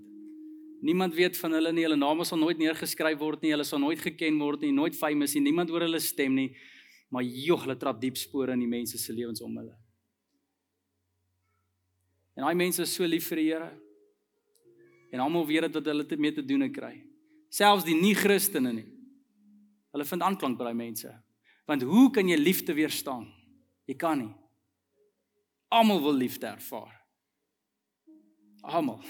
[0.81, 3.99] Niemand weet van hulle nie, hulle name sal nooit neergeskryf word nie, hulle sal nooit
[3.99, 6.55] geken word nie, nooit famous nie, niemand hoor hulle stem nie
[7.09, 9.75] maar joh, hulle trap diep spore in die mense se lewens om hulle.
[12.37, 13.71] En daai mense is so lief vir die Here.
[15.11, 16.93] En almal weet dit wat hulle te mee te doen kry.
[17.51, 18.87] Selfs die nie-Christene nie.
[19.95, 21.11] Hulle vind aanklank by daai mense.
[21.67, 23.27] Want hoe kan jy liefde weerstaan?
[23.89, 24.35] Jy kan nie.
[25.73, 26.93] Almal wil liefde ervaar.
[28.61, 29.01] Almal.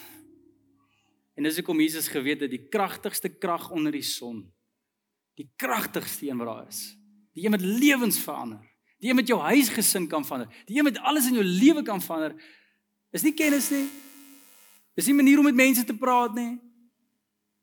[1.39, 4.41] En dis hoekom Jesus geweet het die kragtigste krag onder die son,
[5.39, 6.81] die kragtigste een wat daar is,
[7.39, 8.77] Die een wat lewens verander.
[8.99, 10.65] Die een wat jou huisgesin kan verander.
[10.67, 12.35] Die een wat alles in jou lewe kan verander.
[13.15, 13.87] Is nie kennis nie.
[14.99, 16.59] Dis nie manier om met mense te praat nie.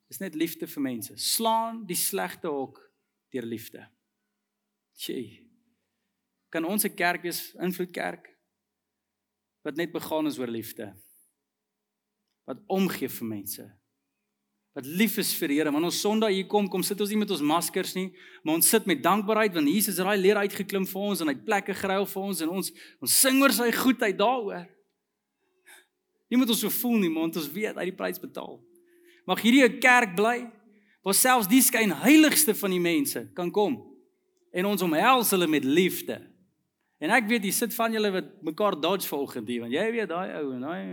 [0.08, 1.18] Dis net liefde vir mense.
[1.20, 2.80] Slaan die slegte hok
[3.36, 3.84] deur liefde.
[4.96, 5.45] Sjoe.
[6.56, 8.32] Kan ons 'n kerk wees, invloedkerk
[9.66, 10.94] wat net begaan is oor liefde.
[12.46, 13.66] Wat omgee vir mense
[14.76, 15.72] wat lief is vir die Here.
[15.72, 18.10] Want ons Sondag hier kom, kom sit ons nie met ons maskers nie,
[18.44, 21.36] maar ons sit met dankbaarheid want Jesus het daai leer uitgeklim vir ons en hy
[21.38, 24.68] het plekke geruil vir ons en ons ons sing oor sy goedheid daaroor.
[26.28, 28.60] Nie moet ons so voel nie, maar ons weet hy die prys betaal.
[29.26, 30.52] Mag hierdie 'n kerk bly
[31.06, 33.80] waar selfs die skyn heiligste van die mense kan kom
[34.52, 36.20] en ons omhels hulle met liefde.
[37.04, 40.12] En ek weet jy sit van julle wat mekaar dodge vanoggend hier want jy weet
[40.12, 40.84] daai ou en daai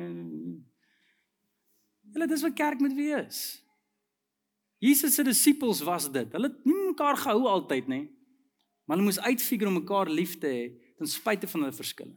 [2.13, 3.39] Hulle dis wat kerk moet wees.
[4.83, 6.29] Jesus se disippels was dit.
[6.35, 8.03] Hulle het nie mekaar gehou altyd nie.
[8.85, 10.65] Maar hulle moes uitfigure om mekaar lief te hê
[10.99, 12.15] ten spyte van hulle verskille.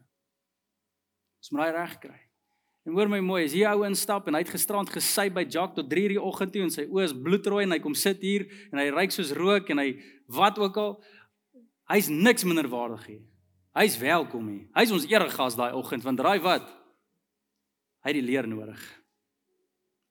[1.40, 2.18] Ons moet daai reg kry.
[2.86, 5.74] En hoor my mooi, as hier ou instap en hy het gisterand gesy by Jock
[5.78, 8.46] tot 3:00 die oggend toe en sy oë is bloedrooi en hy kom sit hier
[8.72, 9.88] en hy ryk soos rook en hy
[10.28, 10.92] wat ook al,
[11.90, 13.24] hy's niks minder waardig hier.
[13.76, 14.68] Hy's welkom hier.
[14.78, 16.68] Hy's ons eregas daai oggend want raai wat?
[18.06, 18.80] Hy het die leer nodig.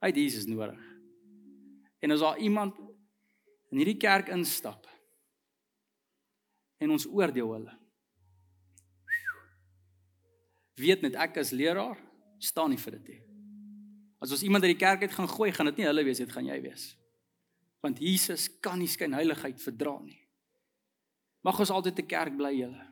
[0.04, 0.80] Hy het Jesus nodig.
[2.04, 2.76] En as daar iemand
[3.72, 4.84] in hierdie kerk instap
[6.76, 7.72] en ons oordeel hulle.
[10.76, 11.96] Weet net ek as leraar
[12.42, 13.20] staan nie vir dit nie.
[14.20, 16.32] As ons iemand uit die kerk uit gaan gooi, gaan dit nie hulle wees, dit
[16.32, 16.90] gaan jy wees.
[17.84, 20.20] Want Jesus kan nie skyn heiligheid verdra nie.
[21.44, 22.90] Mag ons altyd te kerk bly julle.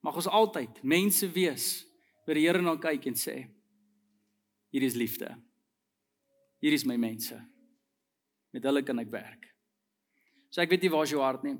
[0.00, 1.70] Mag ons altyd mense wees
[2.26, 3.42] wat die Here na kyk en sê
[4.70, 5.28] hier is liefde.
[6.62, 7.34] Hier is my mense.
[8.54, 9.48] Met hulle kan ek werk.
[10.50, 11.56] So ek weet nie waar jou hart nie.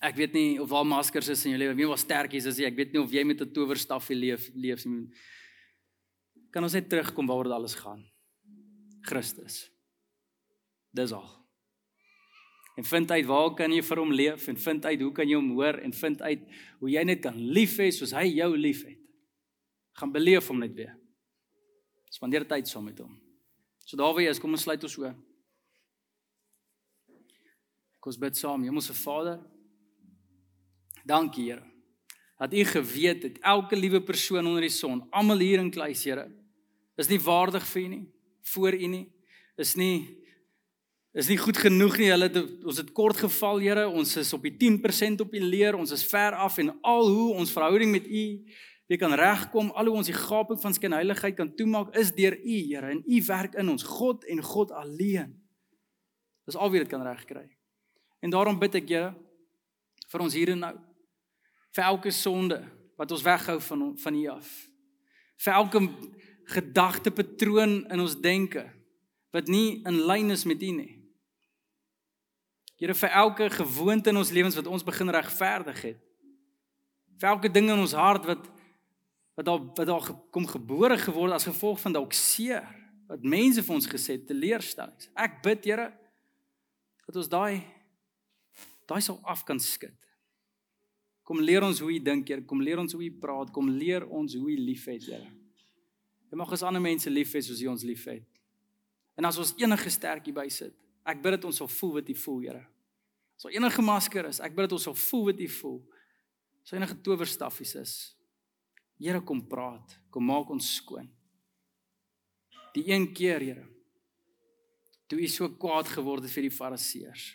[0.00, 2.70] Ek weet nie of al maskers is in jou lewe, wie was sterkies is jy.
[2.70, 5.08] Ek weet nie of jy met 'n towerstafie leef leef nie.
[6.50, 8.04] Kan ons net terugkom waaroor dit alles gaan?
[9.02, 9.70] Christus.
[10.92, 11.39] Dis al.
[12.78, 15.36] En vind uit waar kan jy vir hom leef en vind uit hoe kan jy
[15.36, 16.44] hom hoor en vind uit
[16.78, 18.98] hoe jy net kan lief hê soos hy jou liefhet.
[19.98, 20.94] Gaan beleef hom net weer.
[22.10, 23.16] Spandeer tyd saam met hom.
[23.84, 25.10] So daar waar jy is, kom ons sluit ons oë.
[28.00, 28.64] Kom ons bid saam.
[28.64, 29.40] Hemelse Vader,
[31.04, 31.66] dankie Here.
[32.40, 36.30] Dat U geweet het elke liewe persoon onder die son, almal hier in Kluis, Here,
[36.96, 38.04] is nie waardig vir U nie,
[38.54, 39.04] voor U nie.
[39.60, 40.19] Is nie
[41.12, 42.10] is nie goed genoeg nie.
[42.12, 43.86] Hulle het ons het kort geval, Here.
[43.88, 45.78] Ons is op die 10% op die leer.
[45.78, 48.26] Ons is ver af en al hoe ons verhouding met U
[48.90, 52.34] wie kan regkom, al hoe ons die gaping van skyn heiligheid kan toemaak, is deur
[52.34, 55.36] U, Here, en U werk in ons, God en God alleen.
[56.42, 57.44] Dis al wie dit kan regkry.
[58.18, 59.12] En daarom bid ek Here
[60.10, 60.72] vir ons hier en nou.
[61.70, 62.58] Vir elke sonde
[62.98, 64.50] wat ons weghou van van U af.
[65.38, 65.86] Vir elke
[66.50, 68.66] gedagtepatroon in ons denke
[69.30, 70.99] wat nie in lyn is met U nie.
[72.80, 76.00] Here vir elke gewoonte in ons lewens wat ons begin regverdig het.
[77.20, 78.48] Vir elke ding in ons hart wat
[79.36, 82.64] wat daar wat daar kom gebore geword as gevolg van dalk seer
[83.08, 85.10] wat mense vir ons gesê het teleurstellings.
[85.16, 85.90] Ek bid Here
[87.06, 87.60] dat ons daai
[88.88, 89.94] daai sal af kan skud.
[91.22, 92.42] Kom leer ons hoe jy dink, Here.
[92.42, 93.52] Kom leer ons hoe jy praat.
[93.54, 95.28] Kom leer ons hoe jy liefhet, Here.
[96.30, 98.24] Jy mag ons ander mense lief hê soos jy ons liefhet.
[99.18, 100.74] En as ons enige sterkie bysit,
[101.08, 102.64] ek bid dat ons sal voel wat jy voel, Here.
[103.36, 105.80] As ons enige masker is, ek bid dat ons sal voel wat jy voel.
[106.64, 107.94] As enige towerstaffies is.
[109.00, 111.08] Here kom praat, kom maak ons skoon.
[112.76, 113.66] Die een keer, Here,
[115.10, 117.32] toe u so kwaad geword het vir die fariseërs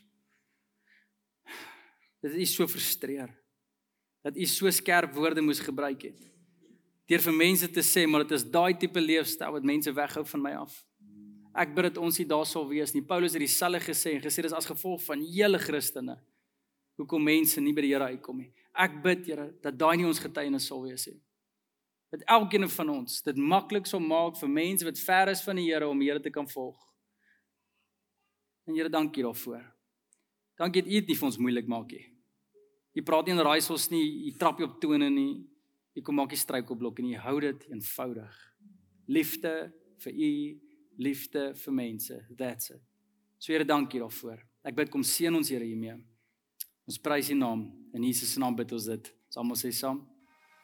[2.23, 3.33] dat u so frustreer
[4.25, 6.21] dat u so skerp woorde moes gebruik het
[7.11, 10.41] deur vir mense te sê maar dit is daai tipe leefstyl wat mense weghou van
[10.41, 10.79] my af.
[11.55, 13.03] Ek bid dat ons nie daar sal wees nie.
[13.05, 16.17] Paulus het dieselfde gesê en gesê dis as gevolg van hele Christene
[16.99, 18.51] hoekom mense nie by die Here uitkom nie.
[18.75, 21.19] Ek bid Here dat daai nie ons getuienis sal wees nie.
[22.11, 25.69] Dat elkeen van ons dit maklik sal maak vir mense wat ver is van die
[25.69, 26.75] Here om die Here te kan volg.
[28.67, 29.63] En Here, dankie daarvoor.
[30.57, 32.05] Dankie dat U dit nie vir ons moeilik maak nie.
[32.95, 35.43] Jy praat nie in raaisels nie, jy trap jy op tone nie.
[35.95, 38.37] Jy kom maak jy struikelblok en jy hou dit eenvoudig.
[39.11, 39.51] Liefde
[40.03, 40.31] vir u,
[40.97, 42.19] liefde vir mense.
[42.37, 42.81] That's it.
[43.39, 44.39] So Here, dankie daarvoor.
[44.65, 45.97] Ek bid kom seën ons Here hiermee.
[46.85, 49.11] Ons prys U naam in Jesus se naam bid ons dit.
[49.29, 50.03] Ons almal sê saam.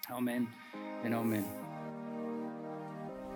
[0.10, 0.48] Amen.
[1.06, 1.46] En amen.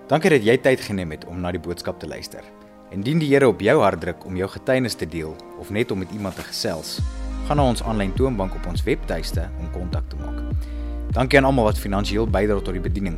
[0.09, 2.45] Dankie dat jy tyd geneem het om na die boodskap te luister.
[2.93, 6.03] Indien die Here op jou hart druk om jou getuienis te deel of net om
[6.03, 6.99] met iemand te gesels,
[7.47, 10.43] gaan na ons aanlyn toonbank op ons webtuiste om kontak te maak.
[11.15, 13.17] Dankie aan almal wat finansiëel bydra tot die bediening.